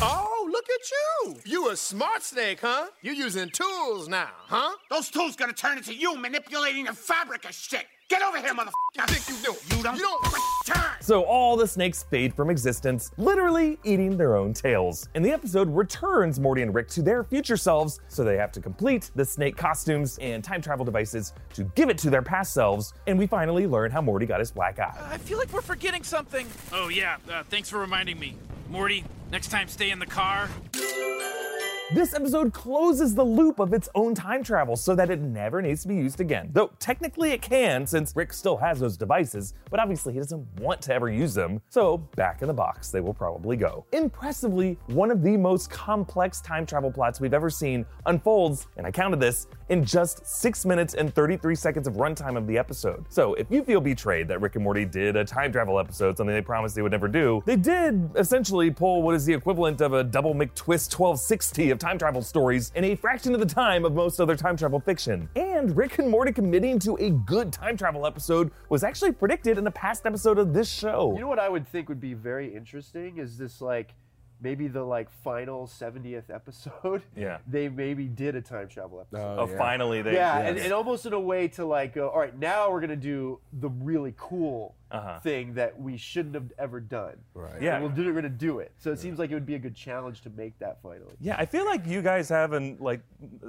Oh, 0.01 0.49
look 0.51 0.65
at 0.69 0.91
you! 0.91 1.35
You 1.45 1.69
a 1.71 1.75
smart 1.75 2.23
snake, 2.23 2.59
huh? 2.61 2.87
You 3.01 3.13
using 3.13 3.49
tools 3.49 4.07
now, 4.07 4.29
huh? 4.47 4.75
Those 4.89 5.09
tools 5.09 5.35
gonna 5.35 5.53
turn 5.53 5.77
into 5.77 5.93
you 5.93 6.15
manipulating 6.17 6.85
the 6.85 6.93
fabric 6.93 7.45
of 7.45 7.53
shit. 7.53 7.85
Get 8.09 8.23
over 8.23 8.39
here, 8.39 8.55
motherfucker. 8.55 8.71
You 8.97 9.05
think 9.05 9.29
you 9.29 9.53
do? 9.53 9.75
You 9.77 9.83
don't. 9.83 9.95
You 9.95 10.01
don't. 10.01 10.33
turn. 10.65 10.83
So 10.99 11.23
all 11.25 11.55
the 11.55 11.67
snakes 11.67 12.01
fade 12.01 12.33
from 12.33 12.49
existence, 12.49 13.11
literally 13.17 13.77
eating 13.83 14.17
their 14.17 14.35
own 14.35 14.51
tails. 14.51 15.07
And 15.13 15.23
the 15.23 15.29
episode 15.29 15.69
returns 15.69 16.39
Morty 16.39 16.63
and 16.63 16.73
Rick 16.73 16.87
to 16.89 17.03
their 17.03 17.23
future 17.23 17.55
selves, 17.55 17.99
so 18.07 18.23
they 18.23 18.35
have 18.35 18.51
to 18.53 18.61
complete 18.61 19.11
the 19.13 19.23
snake 19.23 19.55
costumes 19.57 20.17
and 20.23 20.43
time 20.43 20.59
travel 20.59 20.83
devices 20.83 21.33
to 21.53 21.65
give 21.75 21.89
it 21.89 21.99
to 21.99 22.09
their 22.09 22.23
past 22.23 22.51
selves. 22.51 22.95
And 23.05 23.19
we 23.19 23.27
finally 23.27 23.67
learn 23.67 23.91
how 23.91 24.01
Morty 24.01 24.25
got 24.25 24.39
his 24.39 24.49
black 24.51 24.79
eye. 24.79 24.97
I 25.11 25.19
feel 25.19 25.37
like 25.37 25.53
we're 25.53 25.61
forgetting 25.61 26.03
something. 26.03 26.47
Oh, 26.73 26.87
yeah, 26.87 27.17
uh, 27.31 27.43
thanks 27.43 27.69
for 27.69 27.77
reminding 27.77 28.17
me. 28.17 28.35
Morty, 28.69 29.03
next 29.31 29.51
time 29.51 29.67
stay 29.67 29.91
in 29.91 29.99
the 29.99 30.07
car. 30.07 30.49
This 31.91 32.13
episode 32.13 32.53
closes 32.53 33.15
the 33.15 33.25
loop 33.25 33.57
of 33.57 33.73
its 33.73 33.89
own 33.95 34.13
time 34.13 34.43
travel 34.43 34.75
so 34.75 34.93
that 34.93 35.09
it 35.09 35.19
never 35.21 35.59
needs 35.59 35.81
to 35.81 35.87
be 35.87 35.95
used 35.95 36.21
again. 36.21 36.51
Though 36.53 36.69
technically 36.77 37.31
it 37.31 37.41
can, 37.41 37.87
since 37.87 38.15
Rick 38.15 38.31
still 38.31 38.57
has 38.57 38.79
those 38.79 38.95
devices, 38.95 39.55
but 39.71 39.79
obviously 39.79 40.13
he 40.13 40.19
doesn't 40.19 40.45
want 40.59 40.83
to 40.83 40.93
ever 40.93 41.09
use 41.09 41.33
them. 41.33 41.59
So 41.69 41.97
back 42.15 42.43
in 42.43 42.47
the 42.47 42.53
box 42.53 42.91
they 42.91 43.01
will 43.01 43.15
probably 43.15 43.57
go. 43.57 43.87
Impressively, 43.91 44.77
one 44.85 45.09
of 45.09 45.23
the 45.23 45.35
most 45.35 45.71
complex 45.71 46.41
time 46.41 46.63
travel 46.63 46.91
plots 46.91 47.19
we've 47.19 47.33
ever 47.33 47.49
seen 47.49 47.87
unfolds, 48.05 48.67
and 48.77 48.85
I 48.85 48.91
counted 48.91 49.19
this, 49.19 49.47
in 49.69 49.83
just 49.83 50.23
6 50.27 50.65
minutes 50.65 50.93
and 50.93 51.13
33 51.13 51.55
seconds 51.55 51.87
of 51.87 51.95
runtime 51.95 52.37
of 52.37 52.45
the 52.45 52.57
episode. 52.57 53.03
So 53.09 53.33
if 53.33 53.49
you 53.49 53.63
feel 53.63 53.81
betrayed 53.81 54.27
that 54.27 54.41
Rick 54.41 54.55
and 54.55 54.63
Morty 54.63 54.85
did 54.85 55.15
a 55.15 55.25
time 55.25 55.51
travel 55.51 55.79
episode, 55.79 56.17
something 56.17 56.35
they 56.35 56.41
promised 56.41 56.75
they 56.75 56.83
would 56.83 56.91
never 56.91 57.07
do, 57.07 57.41
they 57.47 57.55
did 57.55 58.11
essentially 58.15 58.69
pull 58.69 59.01
what 59.01 59.15
is 59.15 59.25
the 59.25 59.33
equivalent 59.33 59.81
of 59.81 59.93
a 59.93 60.03
double 60.03 60.35
McTwist 60.35 60.93
1260 60.93 61.71
of 61.71 61.78
time 61.79 61.97
travel 61.97 62.21
stories 62.21 62.71
in 62.75 62.83
a 62.83 62.95
fraction 62.95 63.33
of 63.33 63.39
the 63.39 63.45
time 63.45 63.85
of 63.85 63.93
most 63.93 64.19
other 64.19 64.35
time 64.35 64.57
travel 64.57 64.79
fiction. 64.79 65.29
And 65.35 65.75
Rick 65.75 65.99
and 65.99 66.09
Morty 66.09 66.31
committing 66.31 66.79
to 66.79 66.95
a 66.97 67.09
good 67.09 67.51
time 67.53 67.77
travel 67.77 68.05
episode 68.05 68.51
was 68.69 68.83
actually 68.83 69.13
predicted 69.13 69.57
in 69.57 69.65
a 69.65 69.71
past 69.71 70.05
episode 70.05 70.37
of 70.37 70.53
this 70.53 70.69
show. 70.69 71.13
You 71.15 71.21
know 71.21 71.27
what 71.27 71.39
I 71.39 71.49
would 71.49 71.67
think 71.67 71.89
would 71.89 72.01
be 72.01 72.13
very 72.13 72.53
interesting 72.53 73.17
is 73.17 73.37
this 73.37 73.61
like 73.61 73.93
maybe 74.41 74.67
the 74.67 74.83
like 74.83 75.09
final 75.23 75.67
70th 75.67 76.29
episode. 76.33 77.03
Yeah. 77.15 77.39
They 77.47 77.67
maybe 77.69 78.05
did 78.05 78.35
a 78.35 78.41
time 78.41 78.67
travel 78.69 79.01
episode. 79.01 79.39
oh, 79.39 79.41
oh 79.41 79.57
finally 79.57 80.01
they 80.01 80.11
did. 80.11 80.17
yeah, 80.17 80.39
and, 80.39 80.57
and 80.57 80.71
almost 80.71 81.05
in 81.05 81.13
a 81.13 81.19
way 81.19 81.47
to 81.49 81.65
like 81.65 81.93
go, 81.95 82.09
all 82.09 82.19
right, 82.19 82.37
now 82.37 82.71
we're 82.71 82.79
gonna 82.81 82.95
do 82.95 83.39
the 83.53 83.69
really 83.69 84.13
cool 84.17 84.75
Uh-huh. 84.91 85.19
thing 85.19 85.53
that 85.53 85.79
we 85.79 85.97
shouldn't 85.97 86.33
have 86.33 86.51
ever 86.57 86.79
done. 86.79 87.15
Right. 87.35 87.61
Yeah. 87.61 87.75
And 87.75 87.83
we'll 87.83 87.93
do, 87.93 88.05
we're 88.05 88.13
gonna 88.21 88.29
do 88.29 88.57
it. 88.57 88.71
So 88.79 88.91
it 88.91 88.99
seems 88.99 89.19
like 89.19 89.29
it 89.29 89.35
would 89.35 89.45
be 89.45 89.55
a 89.55 89.59
good 89.59 89.75
challenge 89.75 90.21
to 90.21 90.31
make 90.31 90.57
that 90.59 90.81
finally. 90.81 91.13
Yeah, 91.19 91.35
I 91.37 91.45
feel 91.45 91.65
like 91.65 91.85
you 91.85 92.01
guys 92.01 92.27
have 92.29 92.53
an 92.53 92.77
like 92.79 93.01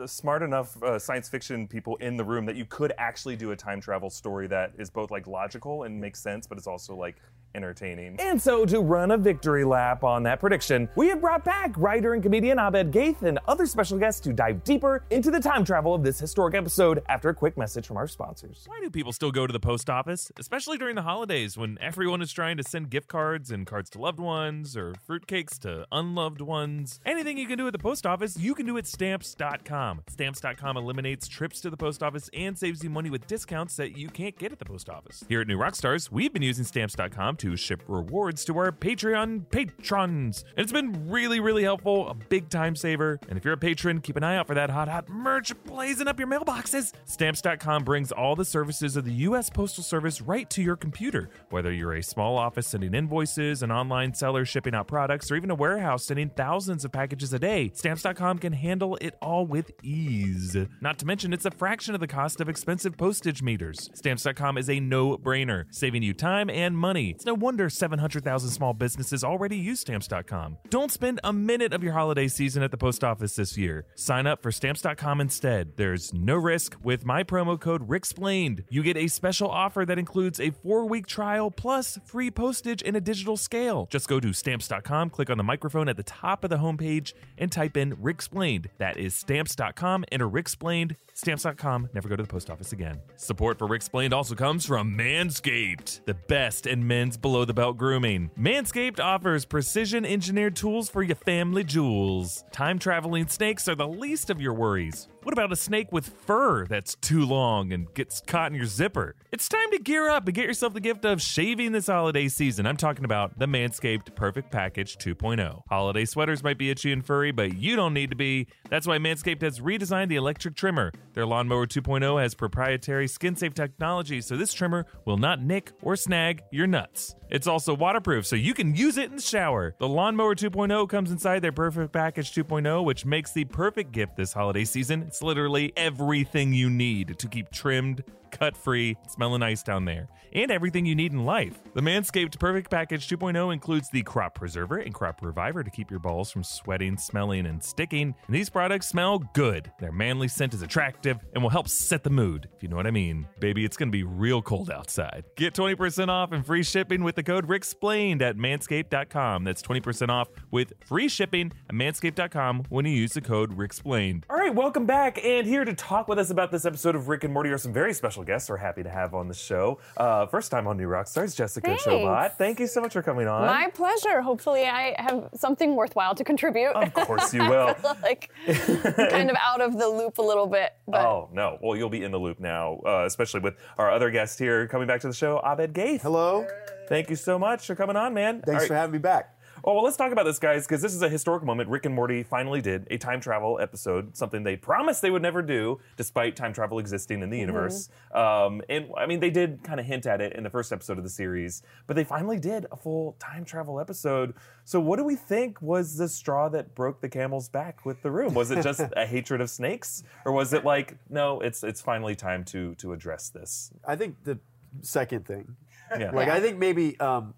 smart 0.07 0.43
enough 0.43 0.81
uh, 0.83 0.99
science 0.99 1.29
fiction 1.31 1.67
people 1.67 1.97
in 1.97 2.17
the 2.17 2.25
room 2.25 2.45
that 2.47 2.57
you 2.57 2.67
could 2.67 2.93
actually 2.99 3.37
do 3.37 3.53
a 3.53 3.57
time 3.57 3.81
travel 3.81 4.11
story 4.11 4.49
that 4.49 4.73
is 4.79 4.91
both 4.91 5.11
like 5.11 5.27
logical 5.27 5.85
and 5.85 5.99
makes 5.99 6.21
sense, 6.21 6.47
but 6.47 6.59
it's 6.59 6.67
also 6.67 6.95
like 6.95 7.17
entertaining. 7.55 8.17
And 8.21 8.41
so, 8.41 8.65
to 8.67 8.81
run 8.81 9.11
a 9.11 9.19
victory 9.19 9.65
lap 9.65 10.05
on 10.05 10.23
that 10.25 10.41
prediction, 10.41 10.89
we 10.95 11.09
have 11.09 11.21
brought 11.21 11.45
back 11.45 11.73
writer 11.77 12.15
and 12.15 12.23
comedian 12.23 12.59
Abed 12.59 12.93
Gheith 12.93 13.23
and 13.23 13.39
other 13.49 13.67
special 13.67 13.99
guests 13.99 14.21
to 14.23 14.33
dive 14.33 14.63
deeper 14.65 15.05
into 15.11 15.31
the 15.31 15.41
time 15.41 15.65
travel 15.65 15.95
of 15.95 16.03
this 16.03 16.19
historic 16.19 16.55
episode 16.55 17.03
after 17.09 17.29
a 17.29 17.35
quick 17.35 17.57
message 17.57 17.87
from 17.87 17.97
our 17.97 18.07
sponsors. 18.07 18.65
Why 18.67 18.79
do 18.81 18.91
people 18.91 19.13
still 19.13 19.33
go 19.33 19.47
to 19.47 19.53
the 19.53 19.61
post 19.61 19.91
office, 19.91 20.31
especially 20.39 20.79
during 20.79 20.95
the 20.95 21.03
holidays 21.03 21.30
when 21.31 21.79
everyone 21.81 22.23
is 22.23 22.33
trying 22.33 22.57
to 22.57 22.65
send 22.65 22.91
gift 22.91 23.07
cards 23.07 23.53
and 23.53 23.65
cards 23.65 23.89
to 23.91 24.01
loved 24.01 24.19
ones 24.19 24.77
or 24.77 24.95
fruitcakes 25.09 25.61
to 25.61 25.87
unloved 25.93 26.41
ones? 26.41 26.99
Anything 27.07 27.39
you 27.39 27.47
can 27.47 27.57
do 27.57 27.69
at 27.69 27.73
the 27.73 27.79
post 27.79 28.05
office, 28.05 28.37
you 28.37 28.53
can 28.53 28.67
do 28.67 28.77
at 28.79 28.87
stamps.com. 28.89 30.03
Stamps.com 30.09 30.77
eliminates 30.77 31.29
trips 31.29 31.61
to 31.61 31.71
the 31.71 31.77
post 31.77 32.03
office 32.03 32.29
and 32.35 32.59
saves 32.59 32.83
you 32.83 32.91
money 32.91 33.11
with 33.11 33.29
discounts 33.29 33.77
that 33.77 33.97
you 33.97 34.09
can't 34.09 34.37
get 34.39 34.51
at 34.51 34.59
the 34.59 34.65
post 34.65 34.91
office. 34.91 35.23
Here 35.29 35.41
at 35.41 35.47
New 35.47 35.57
Rockstars, 35.57 36.11
we've 36.11 36.33
been 36.33 36.43
using 36.43 36.65
stamps.com 36.65 37.37
to 37.37 37.57
ship 37.57 37.85
rewards 37.87 38.45
to 38.47 38.59
our 38.59 38.73
Patreon 38.73 39.49
patrons. 39.51 40.45
And 40.57 40.65
it's 40.65 40.73
been 40.73 41.09
really, 41.09 41.39
really 41.39 41.63
helpful, 41.63 42.09
a 42.09 42.15
big 42.15 42.49
time 42.49 42.75
saver. 42.75 43.21
And 43.29 43.39
if 43.39 43.45
you're 43.45 43.55
a 43.55 43.57
patron, 43.57 44.01
keep 44.01 44.17
an 44.17 44.25
eye 44.25 44.37
out 44.37 44.49
for 44.49 44.55
that 44.55 44.71
hot, 44.71 44.89
hot 44.89 45.09
merch 45.09 45.53
blazing 45.65 46.09
up 46.09 46.19
your 46.19 46.27
mailboxes. 46.27 46.93
Stamps.com 47.05 47.85
brings 47.85 48.11
all 48.11 48.35
the 48.35 48.45
services 48.45 48.97
of 48.97 49.05
the 49.05 49.13
U.S. 49.29 49.49
Postal 49.49 49.85
Service 49.85 50.21
right 50.21 50.51
to 50.51 50.61
your 50.61 50.75
computer. 50.75 51.20
Whether 51.51 51.73
you're 51.73 51.95
a 51.95 52.03
small 52.03 52.39
office 52.39 52.67
sending 52.67 52.95
invoices, 52.95 53.63
an 53.63 53.71
online 53.71 54.15
seller 54.15 54.45
shipping 54.45 54.75
out 54.75 54.87
products, 54.87 55.31
or 55.31 55.37
even 55.37 55.51
a 55.51 55.55
warehouse 55.55 56.05
sending 56.05 56.31
thousands 56.31 56.85
of 56.85 56.93
packages 56.93 57.33
a 57.33 57.39
day, 57.39 57.71
Stamps.com 57.75 58.39
can 58.39 58.53
handle 58.53 58.97
it 59.01 59.17
all 59.21 59.47
with 59.47 59.73
ease. 59.83 60.57
Not 60.81 60.99
to 60.99 61.07
mention, 61.07 61.33
it's 61.33 61.45
a 61.45 61.51
fraction 61.51 61.95
of 61.95 62.01
the 62.01 62.07
cost 62.07 62.41
of 62.41 62.49
expensive 62.49 62.97
postage 62.97 63.43
meters. 63.43 63.91
Stamps.com 63.95 64.59
is 64.59 64.71
a 64.71 64.81
no 64.81 65.17
brainer, 65.17 65.65
saving 65.71 66.03
you 66.03 66.15
time 66.15 66.49
and 66.51 66.77
money. 66.77 67.11
It's 67.11 67.27
no 67.27 67.35
wonder 67.35 67.69
700,000 67.69 68.51
small 68.51 68.73
businesses 68.73 69.25
already 69.25 69.57
use 69.57 69.81
Stamps.com. 69.81 70.59
Don't 70.69 70.93
spend 70.93 71.21
a 71.25 71.33
minute 71.33 71.73
of 71.73 71.83
your 71.83 71.93
holiday 71.93 72.29
season 72.29 72.63
at 72.63 72.71
the 72.71 72.77
post 72.77 73.03
office 73.05 73.37
this 73.37 73.57
year. 73.57 73.87
Sign 73.95 74.27
up 74.27 74.43
for 74.43 74.53
Stamps.com 74.53 75.21
instead. 75.21 75.77
There's 75.77 76.13
no 76.15 76.37
risk 76.37 76.77
with 76.83 77.05
my 77.05 77.25
promo 77.25 77.61
code 77.61 77.89
RICKSPLAINED. 77.89 78.65
You 78.69 78.83
get 78.83 78.97
a 78.97 79.09
special 79.09 79.51
offer 79.51 79.85
that 79.85 79.99
includes 79.99 80.41
a 80.41 80.51
four 80.51 80.87
week 80.87 81.07
trial 81.11 81.51
plus 81.51 81.99
free 82.05 82.31
postage 82.31 82.83
and 82.87 82.97
a 82.97 83.01
digital 83.01 83.37
scale. 83.37 83.89
Just 83.91 84.09
go 84.09 84.21
to 84.21 84.33
Stamps.com, 84.33 85.11
click 85.11 85.29
on 85.29 85.37
the 85.37 85.45
microphone 85.45 85.89
at 85.89 85.97
the 85.97 86.03
top 86.05 86.45
of 86.45 86.51
the 86.51 86.57
homepage, 86.57 87.13
and 87.37 87.51
type 87.51 87.77
in 87.77 87.97
RICKSPLAINED. 87.97 88.67
That 88.79 88.97
is 88.97 89.15
Stamps.com, 89.15 90.05
enter 90.13 90.29
RICKSPLAINED. 90.29 90.97
Stamps.com, 91.15 91.89
never 91.93 92.09
go 92.09 92.17
to 92.17 92.23
the 92.23 92.29
post 92.29 92.49
office 92.49 92.73
again. 92.73 93.01
Support 93.17 93.59
for 93.59 93.67
RICKSPLAINED 93.67 94.13
also 94.13 94.35
comes 94.35 94.65
from 94.65 94.97
Manscaped, 94.97 96.05
the 96.07 96.15
best 96.15 96.67
in 96.67 96.87
men's 96.87 97.17
below 97.17 97.45
the 97.45 97.53
belt 97.53 97.77
grooming. 97.77 98.31
Manscaped 98.39 99.01
offers 99.01 99.45
precision 99.45 100.05
engineered 100.07 100.57
tools 100.57 100.89
for 100.89 101.03
your 101.03 101.17
family 101.17 101.65
jewels. 101.65 102.45
Time 102.53 102.79
traveling 102.79 103.27
snakes 103.27 103.69
are 103.69 103.75
the 103.75 103.89
least 103.89 104.31
of 104.31 104.41
your 104.41 104.55
worries. 104.55 105.09
What 105.23 105.35
about 105.35 105.53
a 105.53 105.57
snake 105.57 105.93
with 105.93 106.09
fur 106.09 106.65
that's 106.65 106.95
too 106.95 107.27
long 107.27 107.75
and 107.75 107.93
gets 107.93 108.23
caught 108.23 108.53
in 108.53 108.57
your 108.57 108.65
zipper? 108.65 109.17
It's 109.31 109.51
time 109.51 109.71
to 109.73 109.79
gear 109.79 110.09
up 110.09 110.27
and 110.27 110.35
get 110.35 110.47
yourself 110.47 110.73
the 110.73 110.81
gift 110.81 111.05
of 111.05 111.21
shaving 111.21 111.73
this 111.73 111.89
holiday 111.89 112.27
season. 112.29 112.67
I'm 112.67 112.79
talking 112.79 113.05
about 113.05 113.39
the 113.39 113.45
Manscaped 113.45 114.15
Perfect 114.15 114.51
Package 114.51 114.97
2.0. 114.97 115.63
Holiday 115.69 116.07
sweaters 116.07 116.43
might 116.43 116.57
be 116.57 116.71
itchy 116.71 116.91
and 116.91 117.05
furry, 117.05 117.33
but 117.33 117.59
you 117.59 117.77
don't 117.77 117.93
need 117.93 118.09
to 118.11 118.17
be. 118.17 118.47
That's 118.71 118.87
why 118.87 118.97
Manscaped 118.97 119.43
has 119.43 119.61
redesigned 119.61 120.09
the 120.09 120.17
electric 120.17 120.57
trimmer. 120.57 120.91
Their 121.13 121.27
Lawnmower 121.27 121.67
2.0 121.67 122.23
has 122.23 122.35
proprietary 122.35 123.07
skin 123.07 123.37
safe 123.37 123.53
technology, 123.53 124.23
so 124.23 124.39
this 124.39 124.55
trimmer 124.55 124.87
will 125.05 125.19
not 125.19 125.43
nick 125.43 125.73
or 125.83 125.97
snag 125.97 126.43
your 126.51 126.67
nuts. 126.67 127.15
It's 127.29 127.47
also 127.47 127.75
waterproof, 127.75 128.27
so 128.27 128.37
you 128.37 128.55
can 128.55 128.75
use 128.75 128.97
it 128.97 129.11
in 129.11 129.17
the 129.17 129.23
shower. 129.23 129.75
The 129.79 129.89
Lawnmower 129.89 130.35
2.0 130.35 130.89
comes 130.89 131.11
inside 131.13 131.41
their 131.41 131.53
Perfect 131.53 131.93
Package 131.93 132.33
2.0, 132.33 132.85
which 132.85 133.05
makes 133.05 133.33
the 133.33 133.45
perfect 133.45 133.93
gift 133.93 134.17
this 134.17 134.33
holiday 134.33 134.65
season. 134.65 135.10
It's 135.11 135.25
literally 135.25 135.73
everything 135.77 136.53
you 136.53 136.71
need 136.71 137.19
to 137.19 137.27
keep 137.27 137.51
trimmed 137.51 138.05
cut 138.31 138.57
free, 138.57 138.97
smelling 139.09 139.41
nice 139.41 139.63
down 139.63 139.85
there, 139.85 140.09
and 140.33 140.51
everything 140.51 140.87
you 140.87 140.95
need 140.95 141.13
in 141.13 141.25
life. 141.25 141.59
The 141.75 141.81
Manscaped 141.81 142.39
Perfect 142.39 142.71
Package 142.71 143.09
2.0 143.09 143.53
includes 143.53 143.91
the 143.91 144.03
Crop 144.03 144.35
Preserver 144.35 144.79
and 144.79 144.95
Crop 144.95 145.21
Reviver 145.23 145.63
to 145.63 145.71
keep 145.71 145.91
your 145.91 146.01
balls 146.01 146.31
from 146.31 146.45
sweating, 146.45 146.97
smelling, 146.97 147.47
and 147.47 147.63
sticking. 147.63 148.15
And 148.27 148.35
these 148.35 148.51
products 148.51 148.89
smell 148.89 149.19
good. 149.35 149.71
Their 149.81 149.93
manly 149.93 150.29
scent 150.29 150.55
is 150.55 150.63
attractive 150.63 151.19
and 151.35 151.43
will 151.43 151.51
help 151.51 151.69
set 151.69 152.05
the 152.05 152.11
mood, 152.11 152.49
if 152.57 152.63
you 152.63 152.69
know 152.69 152.77
what 152.77 152.87
I 152.87 152.91
mean. 152.91 153.27
Baby, 153.39 153.65
it's 153.65 153.77
gonna 153.77 153.91
be 153.91 154.05
real 154.05 154.43
cold 154.43 154.71
outside. 154.71 155.25
Get 155.37 155.55
20% 155.55 156.09
off 156.09 156.33
and 156.33 156.45
free 156.45 156.63
shipping 156.63 157.03
with 157.03 157.17
the 157.17 157.23
code 157.23 157.49
RICKSPLAINED 157.49 158.23
at 158.23 158.37
manscaped.com. 158.37 159.45
That's 159.45 159.63
20% 159.63 160.09
off 160.11 160.29
with 160.51 160.73
free 160.87 161.09
shipping 161.09 161.53
at 161.69 161.75
manscaped.com 161.75 162.65
when 162.69 162.85
you 162.85 162.93
use 162.93 163.13
the 163.13 163.21
code 163.21 163.57
RICKSPLAINED. 163.57 164.25
All 164.31 164.37
right, 164.37 164.55
welcome 164.55 164.87
back. 164.87 165.25
And 165.25 165.47
here 165.47 165.65
to 165.65 165.75
talk 165.75 166.09
with 166.09 166.19
us 166.19 166.31
about 166.31 166.51
this 166.51 166.65
episode 166.65 166.95
of 166.95 167.09
Rick 167.09 167.25
and 167.25 167.33
Morty 167.33 167.51
are 167.51 167.59
some 167.59 167.73
very 167.73 167.95
special 167.95 168.20
guests 168.25 168.49
we're 168.49 168.57
happy 168.57 168.83
to 168.83 168.91
have 168.91 169.15
on 169.15 169.29
the 169.29 169.35
show. 169.35 169.79
Uh, 169.97 170.27
first 170.27 170.51
time 170.51 170.67
on 170.67 170.77
New 170.77 170.89
Rockstars, 170.89 171.37
Jessica 171.37 171.69
Thanks. 171.69 171.85
Chobot. 171.85 172.33
Thank 172.37 172.61
you 172.61 172.67
so 172.67 172.81
much 172.81 172.93
for 172.93 173.03
coming 173.03 173.27
on. 173.29 173.47
My 173.47 173.69
pleasure. 173.71 174.21
Hopefully, 174.21 174.65
I 174.65 174.95
have 174.99 175.29
something 175.35 175.77
worthwhile 175.77 176.15
to 176.15 176.25
contribute. 176.25 176.71
Of 176.73 176.93
course 176.95 177.33
you 177.35 177.41
will. 177.49 177.75
Like 178.03 178.31
kind 178.47 179.31
of 179.31 179.37
out 179.41 179.61
of 179.61 179.79
the 179.79 179.89
loop 179.89 180.19
a 180.19 180.23
little 180.23 180.47
bit, 180.47 180.73
but 180.87 181.05
Oh, 181.05 181.29
no. 181.33 181.59
Well, 181.63 181.77
you'll 181.77 181.89
be 181.91 182.03
in 182.05 182.11
the 182.13 182.19
loop 182.19 182.41
now, 182.41 182.81
uh, 182.87 183.05
especially 183.07 183.41
with 183.41 183.55
our 183.79 183.91
other 183.91 184.11
guest 184.11 184.39
here 184.39 184.67
coming 184.69 184.87
back 184.87 185.01
to 185.03 185.07
the 185.09 185.15
show, 185.15 185.41
Abed 185.45 185.73
Gheith. 185.73 186.03
Hello. 186.03 186.47
Thank 186.89 187.09
you 187.11 187.17
so 187.17 187.39
much 187.39 187.67
for 187.67 187.75
coming 187.75 187.97
on, 187.97 188.15
man. 188.15 188.43
Thanks 188.45 188.67
for 188.67 188.75
having 188.75 188.93
me 188.93 188.99
back. 188.99 189.37
Oh, 189.65 189.75
well, 189.75 189.85
let's 189.85 189.97
talk 189.97 190.13
about 190.13 190.25
this, 190.25 190.39
guys, 190.39 190.67
because 190.67 190.81
this 190.81 190.95
is 190.95 191.03
a 191.03 191.09
historic 191.09 191.45
moment. 191.45 191.69
Rick 191.69 191.87
and 191.87 191.95
Morty 191.95 192.23
finally 192.23 192.61
did 192.61 192.87
a 192.91 192.97
time 192.97 193.21
travel 193.21 193.59
episode, 193.61 194.17
something 194.17 194.43
they 194.43 194.57
promised 194.57 195.03
they 195.03 195.11
would 195.11 195.23
never 195.23 195.43
do, 195.43 195.81
despite 195.97 196.35
time 196.37 196.53
travel 196.53 196.79
existing 196.79 197.23
in 197.23 197.31
the 197.31 197.39
universe. 197.39 197.91
Um, 198.15 198.63
and 198.69 198.91
I 198.97 199.07
mean, 199.07 199.21
they 199.21 199.31
did 199.31 199.63
kind 199.63 199.79
of 199.79 199.87
hint 199.87 200.07
at 200.07 200.21
it 200.21 200.33
in 200.35 200.45
the 200.45 200.51
first 200.51 200.73
episode 200.73 200.99
of 200.99 201.05
the 201.05 201.11
series, 201.11 201.63
but 201.87 201.95
they 201.95 202.05
finally 202.05 202.39
did 202.39 202.67
a 202.73 202.77
full 202.77 203.17
time 203.19 203.45
travel 203.45 203.79
episode. 203.81 204.35
So, 204.65 204.81
what 204.81 204.97
do 204.97 205.05
we 205.05 205.17
think 205.17 205.61
was 205.61 205.97
the 205.97 206.09
straw 206.09 206.49
that 206.49 206.75
broke 206.75 207.01
the 207.01 207.09
camel's 207.09 207.49
back 207.49 207.85
with 207.85 208.03
the 208.03 208.11
room? 208.11 208.35
Was 208.35 208.51
it 208.51 208.63
just 208.63 208.83
a 208.97 209.07
hatred 209.07 209.41
of 209.41 209.51
snakes, 209.51 210.03
or 210.25 210.33
was 210.33 210.53
it 210.53 210.65
like, 210.65 210.97
no, 211.09 211.41
it's 211.41 211.63
it's 211.63 211.81
finally 211.81 212.15
time 212.17 212.45
to 212.47 212.75
to 212.77 212.93
address 212.93 213.29
this? 213.29 213.73
I 213.87 213.97
think 213.97 214.25
the 214.25 214.39
second 214.83 215.27
thing. 215.27 215.57
Yeah. 215.99 216.13
Like 216.13 216.29
I 216.29 216.41
think 216.41 216.59
maybe 216.59 216.99
um, 217.01 217.35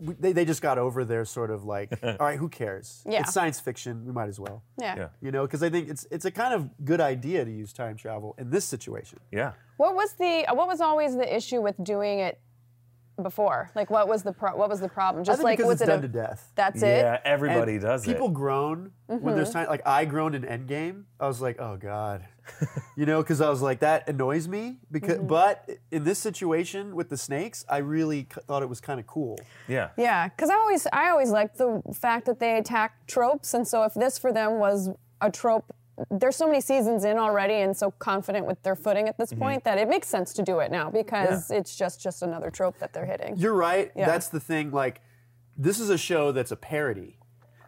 we- 0.00 0.14
they 0.14 0.32
they 0.32 0.44
just 0.44 0.62
got 0.62 0.78
over 0.78 1.04
their 1.04 1.24
sort 1.24 1.50
of 1.50 1.64
like, 1.64 1.90
all 2.02 2.16
right, 2.20 2.38
who 2.38 2.48
cares? 2.48 3.02
Yeah. 3.06 3.20
It's 3.20 3.32
science 3.32 3.60
fiction. 3.60 4.04
We 4.06 4.12
might 4.12 4.28
as 4.28 4.40
well. 4.40 4.62
Yeah. 4.80 4.96
Yeah. 4.96 5.08
You 5.20 5.30
know, 5.32 5.42
because 5.46 5.62
I 5.62 5.70
think 5.70 5.88
it's 5.88 6.06
it's 6.10 6.24
a 6.24 6.30
kind 6.30 6.54
of 6.54 6.68
good 6.84 7.00
idea 7.00 7.44
to 7.44 7.50
use 7.50 7.72
time 7.72 7.96
travel 7.96 8.34
in 8.38 8.50
this 8.50 8.64
situation. 8.64 9.18
Yeah. 9.30 9.52
what 9.76 9.94
was 9.94 10.12
the 10.14 10.44
what 10.58 10.66
was 10.66 10.80
always 10.80 11.14
the 11.16 11.36
issue 11.36 11.60
with 11.60 11.76
doing 11.82 12.18
it 12.20 12.40
before? 13.22 13.70
Like, 13.74 13.90
what 13.90 14.08
was 14.08 14.22
the 14.22 14.32
pro- 14.32 14.56
what 14.56 14.68
was 14.68 14.80
the 14.80 14.88
problem? 14.88 15.22
I 15.22 15.24
Just 15.24 15.38
think 15.42 15.58
like 15.58 15.66
was 15.66 15.80
it's 15.80 15.82
it 15.82 15.86
done 15.86 15.98
a, 16.00 16.02
to 16.02 16.08
death. 16.08 16.52
That's 16.54 16.82
it. 16.82 16.86
Yeah, 17.02 17.20
everybody 17.24 17.72
And 17.74 17.82
does 17.82 18.04
People 18.04 18.28
it. 18.28 18.34
groan 18.34 18.92
when 19.06 19.34
there's 19.36 19.50
Mhm. 19.50 19.52
time. 19.54 19.66
Like 19.68 19.86
I 19.86 20.04
groaned 20.04 20.34
in 20.34 20.42
Endgame. 20.42 21.04
I 21.18 21.26
was 21.26 21.40
like, 21.40 21.60
oh 21.60 21.76
god, 21.76 22.24
you 22.96 23.06
know, 23.06 23.22
because 23.22 23.40
I 23.40 23.48
was 23.50 23.62
like 23.62 23.80
that 23.80 24.08
annoys 24.08 24.48
me. 24.48 24.78
Because 24.90 25.18
Mhm. 25.18 25.28
but 25.28 25.68
in 25.90 26.04
this 26.04 26.18
situation 26.18 26.94
with 26.94 27.08
the 27.08 27.16
snakes, 27.16 27.64
I 27.68 27.78
really 27.78 28.28
c- 28.34 28.40
thought 28.46 28.62
it 28.62 28.68
was 28.68 28.80
kind 28.80 28.98
of 29.00 29.06
cool. 29.06 29.38
Yeah. 29.68 29.88
Yeah, 29.96 30.28
because 30.28 30.50
I 30.50 30.54
always 30.54 30.86
I 30.92 31.10
always 31.10 31.30
liked 31.30 31.58
the 31.58 31.82
fact 31.94 32.26
that 32.26 32.38
they 32.40 32.56
attack 32.58 33.06
tropes, 33.06 33.54
and 33.54 33.66
so 33.66 33.82
if 33.84 33.94
this 33.94 34.18
for 34.18 34.32
them 34.32 34.58
was 34.58 34.90
a 35.20 35.30
trope, 35.30 35.74
they're 36.10 36.32
so 36.32 36.46
many 36.46 36.60
seasons 36.60 37.04
in 37.04 37.18
already, 37.18 37.54
and 37.54 37.76
so 37.76 37.90
confident 37.90 38.46
with 38.46 38.62
their 38.62 38.76
footing 38.76 39.08
at 39.08 39.18
this 39.18 39.32
Mhm. 39.32 39.38
point 39.38 39.64
that 39.64 39.78
it 39.78 39.88
makes 39.88 40.08
sense 40.08 40.32
to 40.34 40.42
do 40.42 40.58
it 40.60 40.70
now 40.70 40.90
because 40.90 41.50
it's 41.50 41.76
just 41.76 42.00
just 42.00 42.22
another 42.22 42.50
trope 42.50 42.78
that 42.78 42.92
they're 42.92 43.06
hitting. 43.06 43.36
You're 43.36 43.54
right. 43.54 43.90
Yeah. 43.94 44.06
That's 44.06 44.28
the 44.28 44.40
thing. 44.40 44.70
Like, 44.70 45.00
this 45.56 45.78
is 45.80 45.90
a 45.90 45.98
show 45.98 46.32
that's 46.32 46.50
a 46.50 46.56
parody. 46.56 47.18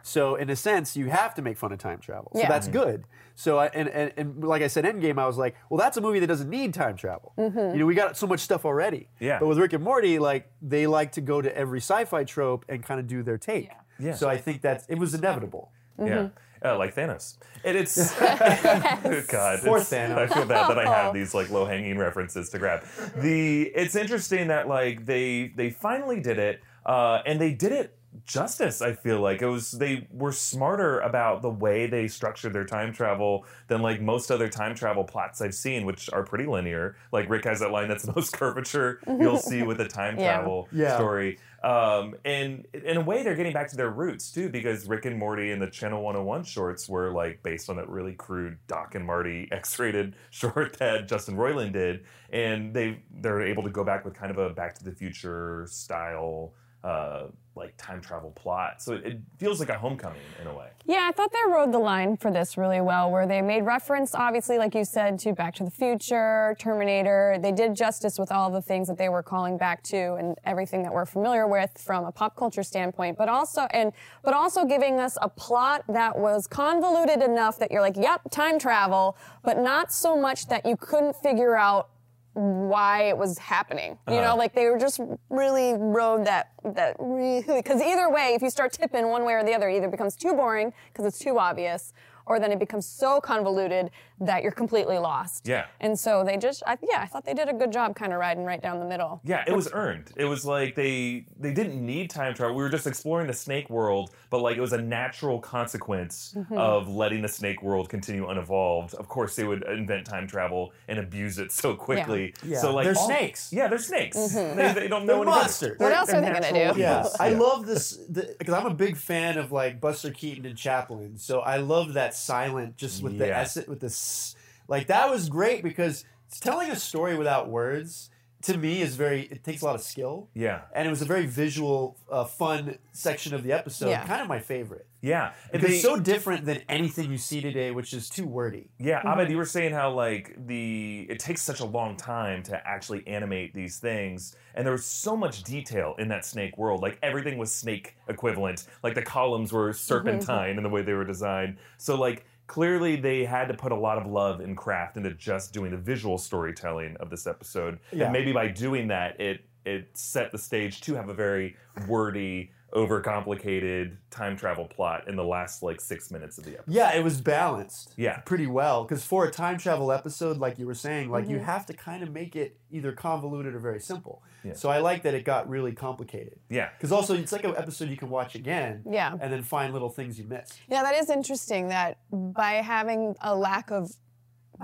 So 0.05 0.35
in 0.35 0.49
a 0.49 0.55
sense, 0.55 0.97
you 0.97 1.09
have 1.09 1.33
to 1.35 1.41
make 1.41 1.57
fun 1.57 1.71
of 1.71 1.79
time 1.79 1.99
travel. 1.99 2.31
So 2.33 2.41
Yeah. 2.41 2.49
that's 2.49 2.67
Mhm. 2.67 2.73
good. 2.73 3.03
So 3.35 3.57
I, 3.57 3.67
and, 3.67 3.87
and 3.89 4.11
and 4.17 4.43
like 4.43 4.61
I 4.61 4.67
said, 4.67 4.83
Endgame, 4.83 5.17
I 5.17 5.25
was 5.25 5.37
like, 5.37 5.55
well, 5.69 5.77
that's 5.77 5.95
a 5.97 6.01
movie 6.01 6.19
that 6.19 6.27
doesn't 6.27 6.49
need 6.49 6.73
time 6.73 6.95
travel. 6.97 7.31
Mm-hmm. 7.37 7.59
You 7.73 7.77
know, 7.79 7.85
we 7.85 7.95
got 7.95 8.17
so 8.17 8.27
much 8.27 8.41
stuff 8.41 8.65
already. 8.65 9.09
Yeah. 9.19 9.39
But 9.39 9.47
with 9.47 9.57
Rick 9.57 9.73
and 9.73 9.83
Morty, 9.83 10.19
like 10.19 10.51
they 10.61 10.87
like 10.87 11.13
to 11.13 11.21
go 11.21 11.41
to 11.41 11.55
every 11.57 11.79
sci-fi 11.79 12.25
trope 12.25 12.65
and 12.67 12.83
kind 12.83 12.99
of 12.99 13.07
do 13.07 13.23
their 13.23 13.37
take. 13.37 13.71
Yeah. 13.97 14.13
So 14.13 14.27
I 14.27 14.37
think 14.37 14.61
that 14.63 14.83
it 14.89 14.99
was 14.99 15.13
inevitable. 15.13 15.71
Yeah. 15.97 16.29
Uh, 16.63 16.77
like 16.77 16.95
Thanos. 16.95 17.37
And 17.65 17.77
it's 17.77 18.13
God. 18.19 19.59
Poor 19.63 19.77
it's- 19.79 19.89
Thanos. 19.91 20.17
I 20.17 20.27
feel 20.27 20.45
bad 20.45 20.69
that 20.69 20.79
I 20.79 20.85
have 20.89 21.13
these 21.13 21.33
like 21.33 21.49
low 21.49 21.65
hanging 21.65 21.97
references 21.97 22.49
to 22.51 22.59
grab. 22.59 22.83
The 23.17 23.63
it's 23.75 23.95
interesting 23.95 24.47
that 24.47 24.67
like 24.67 25.05
they 25.05 25.51
they 25.55 25.69
finally 25.69 26.19
did 26.19 26.39
it, 26.39 26.61
uh, 26.85 27.19
and 27.25 27.39
they 27.39 27.53
did 27.53 27.71
it 27.71 27.97
justice. 28.25 28.79
I 28.81 28.93
feel 28.93 29.19
like 29.21 29.41
it 29.41 29.47
was 29.47 29.71
they 29.71 30.07
were 30.11 30.31
smarter 30.31 30.99
about 30.99 31.41
the 31.41 31.49
way 31.49 31.87
they 31.87 32.07
structured 32.07 32.53
their 32.53 32.63
time 32.65 32.93
travel 32.93 33.45
than 33.67 33.81
like 33.81 34.01
most 34.01 34.29
other 34.29 34.49
time 34.49 34.75
travel 34.75 35.03
plots 35.03 35.41
I've 35.41 35.55
seen, 35.55 35.85
which 35.85 36.09
are 36.13 36.23
pretty 36.23 36.45
linear. 36.45 36.95
Like 37.11 37.27
Rick 37.29 37.45
has 37.45 37.59
that 37.61 37.71
line 37.71 37.87
that's 37.89 38.03
the 38.03 38.13
most 38.15 38.31
curvature 38.37 38.99
you'll 39.07 39.37
see 39.37 39.63
with 39.63 39.81
a 39.81 39.87
time 39.87 40.19
Yeah. 40.19 40.35
travel 40.35 40.67
Yeah. 40.71 40.95
story. 40.95 41.39
Um, 41.63 42.15
and 42.25 42.67
in 42.73 42.97
a 42.97 43.01
way, 43.01 43.23
they're 43.23 43.35
getting 43.35 43.53
back 43.53 43.69
to 43.69 43.77
their 43.77 43.89
roots 43.89 44.31
too, 44.31 44.49
because 44.49 44.85
Rick 44.85 45.05
and 45.05 45.17
Morty 45.17 45.51
and 45.51 45.61
the 45.61 45.69
Channel 45.69 46.03
101 46.03 46.43
shorts 46.43 46.89
were 46.89 47.11
like 47.11 47.41
based 47.41 47.69
on 47.69 47.77
that 47.77 47.87
really 47.87 48.13
crude 48.13 48.57
Doc 48.67 48.95
and 48.95 49.05
Marty 49.05 49.47
X-rated 49.51 50.15
short 50.29 50.77
that 50.79 51.07
Justin 51.07 51.37
Roiland 51.37 51.71
did, 51.71 52.03
and 52.31 52.73
they 52.73 53.01
they're 53.09 53.41
able 53.41 53.63
to 53.63 53.69
go 53.69 53.83
back 53.83 54.03
with 54.03 54.13
kind 54.13 54.29
of 54.29 54.37
a 54.37 54.49
Back 54.49 54.75
to 54.75 54.83
the 54.83 54.91
Future 54.91 55.65
style. 55.69 56.53
Uh, 56.83 57.27
like 57.55 57.75
time 57.77 58.01
travel 58.01 58.31
plot, 58.31 58.81
so 58.81 58.93
it, 58.93 59.19
feels 59.37 59.59
like 59.59 59.69
a 59.69 59.77
homecoming 59.77 60.21
in 60.41 60.47
a 60.47 60.53
way. 60.53 60.69
Yeah, 60.85 61.07
I 61.07 61.11
thought 61.11 61.31
they 61.31 61.51
rode 61.51 61.71
the 61.71 61.79
line 61.79 62.17
for 62.17 62.31
this 62.31 62.57
really 62.57 62.81
well, 62.81 63.11
where 63.11 63.27
they 63.27 63.41
made 63.41 63.61
reference, 63.61 64.15
obviously, 64.15 64.57
like 64.57 64.75
you 64.75 64.83
said, 64.83 65.19
to 65.19 65.33
Back 65.33 65.55
to 65.55 65.63
the 65.63 65.71
Future, 65.71 66.55
Terminator. 66.59 67.37
They 67.41 67.51
did 67.51 67.75
justice 67.75 68.17
with 68.17 68.31
all 68.31 68.49
the 68.49 68.61
things 68.61 68.87
that 68.87 68.97
they 68.97 69.09
were 69.09 69.23
calling 69.23 69.57
back 69.57 69.83
to 69.83 70.15
and 70.15 70.37
everything 70.45 70.83
that 70.83 70.93
we're 70.93 71.05
familiar 71.05 71.47
with 71.47 71.71
from 71.77 72.05
a 72.05 72.11
pop 72.11 72.35
culture 72.35 72.63
standpoint, 72.63 73.17
but 73.17 73.29
also 73.29 73.61
and 73.71 73.93
but 74.23 74.33
also 74.33 74.65
giving 74.65 74.99
us 74.99 75.17
a 75.21 75.29
plot 75.29 75.83
that 75.87 76.17
was 76.17 76.47
convoluted 76.47 77.21
enough 77.21 77.59
that 77.59 77.71
you're 77.71 77.81
like, 77.81 77.97
yep, 77.97 78.21
time 78.31 78.59
travel, 78.59 79.15
but 79.43 79.57
not 79.57 79.91
so 79.91 80.15
much 80.15 80.47
that 80.47 80.65
you 80.65 80.75
couldn't 80.75 81.15
figure 81.15 81.55
out 81.55 81.89
why 82.33 83.03
it 83.03 83.17
was 83.17 83.37
happening. 83.37 83.97
You 84.07 84.15
Uh-huh. 84.15 84.21
know, 84.29 84.35
like 84.35 84.53
they 84.53 84.65
were 84.65 84.77
just 84.79 84.99
really 85.29 85.73
rode 85.73 86.25
that 86.25 86.51
that 86.63 86.95
really 86.99 87.41
because 87.47 87.81
either 87.81 88.09
way, 88.09 88.33
if 88.33 88.41
you 88.41 88.49
start 88.49 88.71
tipping 88.73 89.07
one 89.09 89.23
way 89.23 89.33
or 89.33 89.43
the 89.43 89.53
other, 89.53 89.69
it 89.69 89.77
either 89.77 89.89
becomes 89.89 90.15
too 90.15 90.33
boring 90.33 90.73
because 90.91 91.05
it's 91.05 91.19
too 91.19 91.37
obvious, 91.37 91.93
or 92.25 92.39
then 92.39 92.51
it 92.51 92.59
becomes 92.59 92.85
so 92.85 93.19
convoluted 93.21 93.91
that 94.25 94.43
you're 94.43 94.51
completely 94.51 94.97
lost. 94.97 95.47
Yeah. 95.47 95.65
And 95.79 95.97
so 95.97 96.23
they 96.23 96.37
just, 96.37 96.63
I, 96.65 96.77
yeah, 96.81 97.01
I 97.01 97.05
thought 97.05 97.25
they 97.25 97.33
did 97.33 97.49
a 97.49 97.53
good 97.53 97.71
job 97.71 97.95
kind 97.95 98.13
of 98.13 98.19
riding 98.19 98.43
right 98.45 98.61
down 98.61 98.79
the 98.79 98.85
middle. 98.85 99.21
Yeah, 99.23 99.43
it 99.47 99.53
was 99.55 99.69
earned. 99.73 100.11
It 100.15 100.25
was 100.25 100.45
like 100.45 100.75
they 100.75 101.25
they 101.39 101.53
didn't 101.53 101.83
need 101.85 102.09
time 102.09 102.33
travel. 102.33 102.55
We 102.55 102.63
were 102.63 102.69
just 102.69 102.87
exploring 102.87 103.27
the 103.27 103.33
snake 103.33 103.69
world, 103.69 104.11
but 104.29 104.39
like 104.41 104.57
it 104.57 104.61
was 104.61 104.73
a 104.73 104.81
natural 104.81 105.39
consequence 105.39 106.33
Mhm. 106.37 106.57
of 106.57 106.87
letting 106.89 107.21
the 107.21 107.27
snake 107.27 107.61
world 107.63 107.89
continue 107.89 108.27
unevolved. 108.27 108.93
Of 108.95 109.07
course, 109.07 109.35
they 109.35 109.43
would 109.43 109.63
invent 109.67 110.05
time 110.05 110.27
travel 110.27 110.71
and 110.87 110.99
abuse 110.99 111.37
it 111.39 111.51
so 111.51 111.75
quickly. 111.75 112.33
Yeah. 112.43 112.59
So 112.59 112.73
like 112.73 112.85
They're 112.85 112.95
all- 112.97 113.05
snakes. 113.07 113.51
Yeah, 113.51 113.67
they're 113.67 113.77
snakes. 113.79 114.17
Mhm. 114.17 114.55
They, 114.55 114.73
they 114.73 114.87
don't 114.87 115.05
They're 115.05 115.15
know 115.15 115.21
any 115.23 115.31
monsters. 115.31 115.77
better. 115.77 116.05
They're- 116.05 116.21
they're 116.21 116.33
natural 116.41 116.77
Yeah, 116.77 116.99
evils. 116.99 117.15
I 117.19 117.29
love 117.29 117.65
this 117.65 117.93
because 117.97 118.53
I'm 118.53 118.65
a 118.65 118.73
big 118.73 118.97
fan 118.97 119.37
of 119.37 119.51
like 119.51 119.79
Buster 119.81 120.11
Keaton 120.11 120.45
and 120.45 120.57
Chaplin. 120.57 121.17
So 121.17 121.39
I 121.41 121.57
love 121.57 121.93
that 121.93 122.13
silent, 122.13 122.77
just 122.77 123.01
with 123.03 123.17
the 123.17 123.27
Yeah. 123.27 123.41
essence, 123.41 123.67
with 123.67 123.79
this, 124.13 124.35
like 124.67 124.87
that 124.87 125.09
was 125.09 125.29
great 125.29 125.63
because 125.63 126.05
telling 126.41 126.69
a 126.71 126.75
story 126.75 127.17
without 127.17 127.49
words 127.49 128.09
to 128.43 128.57
me 128.57 128.81
is 128.81 128.95
very. 128.97 129.21
It 129.31 129.41
takes 129.43 129.61
a 129.61 129.65
lot 129.65 129.75
of 129.75 129.81
skill. 129.81 130.27
Yeah. 130.33 130.61
and 130.75 130.85
it 130.85 130.89
was 130.89 131.01
a 131.01 131.05
very 131.05 131.25
visual, 131.25 131.95
uh, 132.11 132.25
fun 132.25 132.77
section 132.91 133.33
of 133.33 133.41
the 133.43 133.53
episode. 133.53 133.89
Yeah. 133.89 134.05
Kind 134.05 134.21
of 134.21 134.27
my 134.27 134.39
favorite. 134.39 134.85
Yeah, 134.99 135.31
and 135.51 135.61
Because 135.61 135.67
they- 135.69 135.73
it's 135.75 135.83
so 135.83 135.97
different 135.99 136.45
than 136.45 136.61
anything 136.69 137.09
you 137.11 137.17
see 137.17 137.39
today, 137.41 137.71
which 137.71 137.93
is 137.93 138.09
too 138.09 138.25
wordy. 138.25 138.69
Yeah, 138.79 139.01
Abed, 139.05 139.29
you 139.29 139.35
were 139.37 139.45
saying 139.45 139.73
how 139.73 139.91
like 139.91 140.33
the 140.47 141.07
it 141.09 141.19
takes 141.19 141.41
such 141.41 141.59
a 141.61 141.65
long 141.65 141.95
time 141.97 142.41
to 142.43 142.67
actually 142.67 143.05
animate 143.07 143.53
these 143.53 143.77
things, 143.79 144.35
and 144.55 144.65
there 144.65 144.71
was 144.73 144.85
so 144.85 145.15
much 145.15 145.43
detail 145.43 145.95
in 145.97 146.07
that 146.09 146.25
snake 146.25 146.57
world. 146.57 146.81
Like 146.81 146.97
everything 147.01 147.37
was 147.37 147.53
snake 147.53 147.95
equivalent. 148.09 148.65
Like 148.81 148.95
the 148.95 149.01
columns 149.03 149.51
were 149.53 149.71
serpentine 149.73 150.57
in 150.57 150.63
the 150.63 150.69
way 150.69 150.81
they 150.81 150.93
were 150.93 151.05
designed. 151.05 151.57
So 151.77 151.95
like 151.95 152.25
clearly 152.47 152.95
they 152.95 153.25
had 153.25 153.47
to 153.47 153.53
put 153.53 153.71
a 153.71 153.75
lot 153.75 153.97
of 153.97 154.05
love 154.05 154.39
and 154.39 154.57
craft 154.57 154.97
into 154.97 155.13
just 155.13 155.53
doing 155.53 155.71
the 155.71 155.77
visual 155.77 156.17
storytelling 156.17 156.97
of 156.99 157.09
this 157.09 157.27
episode. 157.27 157.79
Yeah. 157.91 158.05
And 158.05 158.13
maybe 158.13 158.31
by 158.31 158.47
doing 158.47 158.87
that, 158.89 159.19
it 159.19 159.41
it 159.65 159.87
set 159.93 160.31
the 160.31 160.37
stage 160.37 160.81
to 160.81 160.93
have 160.93 161.09
a 161.09 161.13
very 161.13 161.55
wordy 161.87 162.51
overcomplicated 162.73 163.95
time 164.09 164.35
travel 164.37 164.65
plot 164.65 165.07
in 165.07 165.15
the 165.15 165.23
last 165.23 165.63
like 165.63 165.79
six 165.81 166.11
minutes 166.11 166.37
of 166.37 166.43
the 166.45 166.53
episode. 166.57 166.73
Yeah, 166.73 166.93
it 166.95 167.03
was 167.03 167.21
balanced. 167.21 167.93
Yeah. 167.97 168.17
Pretty 168.19 168.47
well. 168.47 168.83
Because 168.83 169.05
for 169.05 169.25
a 169.25 169.31
time 169.31 169.57
travel 169.57 169.91
episode, 169.91 170.37
like 170.37 170.59
you 170.59 170.65
were 170.65 170.73
saying, 170.73 171.09
like 171.09 171.27
you 171.27 171.37
Mhm. 171.37 171.43
have 171.43 171.65
to 171.67 171.73
kind 171.73 172.03
of 172.03 172.11
make 172.11 172.35
it 172.35 172.57
either 172.71 172.91
convoluted 172.91 173.53
or 173.55 173.59
very 173.59 173.79
simple. 173.79 174.21
Yeah. 174.43 174.53
So 174.53 174.69
I 174.69 174.79
like 174.79 175.03
that 175.03 175.13
it 175.13 175.23
got 175.25 175.47
really 175.49 175.71
complicated. 175.73 176.39
Yeah. 176.49 176.69
Because 176.77 176.91
also 176.91 177.15
it's 177.15 177.31
like 177.31 177.43
an 177.43 177.55
episode 177.55 177.89
you 177.89 177.97
can 177.97 178.09
watch 178.09 178.35
again. 178.35 178.83
Yeah. 178.89 179.15
And 179.19 179.31
then 179.31 179.43
find 179.43 179.73
little 179.73 179.89
things 179.89 180.17
you 180.19 180.25
missed. 180.25 180.59
Yeah, 180.67 180.83
that 180.83 180.95
is 180.95 181.09
interesting 181.09 181.67
that 181.69 181.97
by 182.11 182.53
having 182.53 183.15
a 183.21 183.35
lack 183.35 183.71
of 183.71 183.91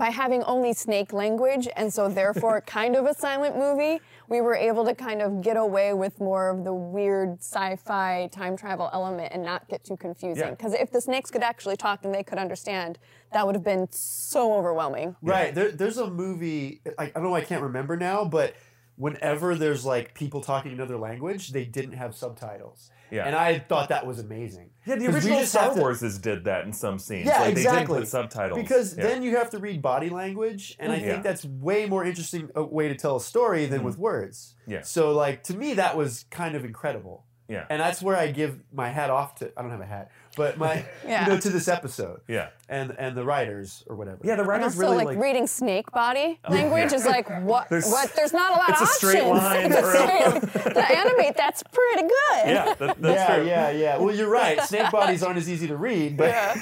by 0.00 0.08
having 0.08 0.42
only 0.44 0.72
snake 0.72 1.12
language 1.12 1.68
and 1.76 1.92
so 1.92 2.08
therefore 2.08 2.60
kind 2.66 2.96
of 2.96 3.04
a 3.04 3.12
silent 3.12 3.54
movie, 3.58 4.00
we 4.28 4.40
were 4.40 4.54
able 4.54 4.82
to 4.82 4.94
kind 4.94 5.20
of 5.20 5.42
get 5.42 5.58
away 5.58 5.92
with 5.92 6.18
more 6.18 6.48
of 6.48 6.64
the 6.64 6.72
weird 6.72 7.38
sci-fi 7.38 8.26
time 8.32 8.56
travel 8.56 8.88
element 8.94 9.30
and 9.30 9.44
not 9.44 9.68
get 9.68 9.84
too 9.84 9.98
confusing. 9.98 10.42
Yeah. 10.42 10.50
Because 10.52 10.72
if 10.72 10.90
the 10.90 11.02
snakes 11.02 11.30
could 11.30 11.42
actually 11.42 11.76
talk 11.76 12.06
and 12.06 12.14
they 12.14 12.22
could 12.22 12.38
understand, 12.38 12.98
that 13.34 13.44
would 13.44 13.54
have 13.54 13.62
been 13.62 13.88
so 13.90 14.54
overwhelming. 14.54 15.16
Right. 15.20 15.54
There, 15.54 15.70
there's 15.70 15.98
a 15.98 16.08
movie, 16.08 16.80
I, 16.98 17.04
I 17.04 17.10
don't 17.10 17.24
know, 17.24 17.34
I 17.34 17.42
can't 17.42 17.62
remember 17.62 17.94
now, 17.94 18.24
but 18.24 18.54
whenever 18.96 19.54
there's 19.54 19.84
like 19.84 20.14
people 20.14 20.40
talking 20.40 20.72
another 20.72 20.96
language, 20.96 21.50
they 21.50 21.66
didn't 21.66 21.92
have 21.92 22.16
subtitles. 22.16 22.90
Yeah. 23.10 23.24
And 23.26 23.34
I 23.36 23.58
thought 23.58 23.88
that 23.90 24.06
was 24.06 24.18
amazing. 24.18 24.70
Yeah, 24.86 24.96
the 24.96 25.06
original 25.08 25.40
just 25.40 25.52
Star 25.52 25.64
have 25.64 25.74
to- 25.74 25.80
Wars 25.80 26.18
did 26.18 26.44
that 26.44 26.64
in 26.64 26.72
some 26.72 26.98
scenes. 26.98 27.26
Yeah, 27.26 27.40
like, 27.40 27.50
exactly. 27.50 27.62
They 27.72 27.78
didn't 27.80 28.00
put 28.02 28.08
subtitles. 28.08 28.60
Because 28.60 28.96
Yeah. 28.96 29.02
then 29.04 29.22
you 29.22 29.36
have 29.36 29.50
to 29.50 29.58
read 29.58 29.82
body 29.82 30.08
language, 30.08 30.76
and 30.78 30.90
I 30.92 30.96
Yeah. 30.96 31.12
think 31.12 31.22
that's 31.24 31.44
way 31.44 31.86
more 31.86 32.04
interesting 32.04 32.50
a 32.54 32.62
way 32.62 32.88
to 32.88 32.94
tell 32.94 33.16
a 33.16 33.20
story 33.20 33.66
than 33.66 33.82
with 33.82 33.98
words. 33.98 34.54
Mm-hmm. 34.62 34.70
Yeah. 34.72 34.80
So, 34.82 35.12
like 35.12 35.42
to 35.44 35.56
me, 35.56 35.74
that 35.74 35.96
was 35.96 36.24
kind 36.30 36.54
of 36.54 36.64
incredible. 36.64 37.24
Yeah. 37.48 37.66
And 37.68 37.80
that's 37.80 38.00
where 38.00 38.16
I 38.16 38.30
give 38.30 38.60
my 38.72 38.90
hat 38.90 39.10
off 39.10 39.34
to. 39.36 39.50
I 39.56 39.62
don't 39.62 39.72
have 39.72 39.80
a 39.80 39.86
hat, 39.86 40.12
but 40.36 40.56
my 40.56 40.84
Yeah. 41.04 41.24
you 41.26 41.32
know 41.32 41.40
to 41.40 41.50
this 41.50 41.66
episode. 41.66 42.20
Yeah. 42.28 42.50
And 42.72 42.94
and 42.98 43.16
the 43.16 43.24
writers 43.24 43.82
or 43.88 43.96
whatever. 43.96 44.18
Yeah, 44.22 44.36
the 44.36 44.42
And 44.42 44.48
writers 44.48 44.64
also, 44.78 44.80
really 44.82 44.96
like, 44.98 45.06
like 45.08 45.18
reading 45.18 45.48
snake 45.48 45.90
body 45.90 46.38
oh, 46.44 46.52
language 46.52 46.92
is 46.92 47.04
like 47.04 47.28
what? 47.42 47.68
There's- 47.68 47.90
what? 47.90 48.14
There's 48.14 48.32
not 48.32 48.52
a 48.52 48.56
lot 48.58 48.68
it's 48.70 48.80
of 48.80 48.86
a 48.88 48.90
straight 48.92 49.22
options. 49.24 49.42
line 49.42 49.72
It's 49.72 49.76
a 49.76 49.84
or- 49.84 50.42
straight- 50.52 50.74
to 50.74 50.98
animate, 50.98 51.36
that's 51.36 51.64
pretty 51.64 52.02
good. 52.02 52.46
Yeah, 52.46 52.74
that, 52.78 53.02
that's 53.02 53.02
yeah, 53.02 53.36
true. 53.36 53.46
yeah, 53.46 53.70
yeah. 53.70 53.98
Well, 53.98 54.14
you're 54.14 54.28
right. 54.30 54.60
Snake 54.62 54.90
bodies 54.92 55.22
aren't 55.24 55.38
as 55.38 55.50
easy 55.50 55.66
to 55.66 55.76
read, 55.76 56.16
but 56.16 56.28
yeah. 56.28 56.54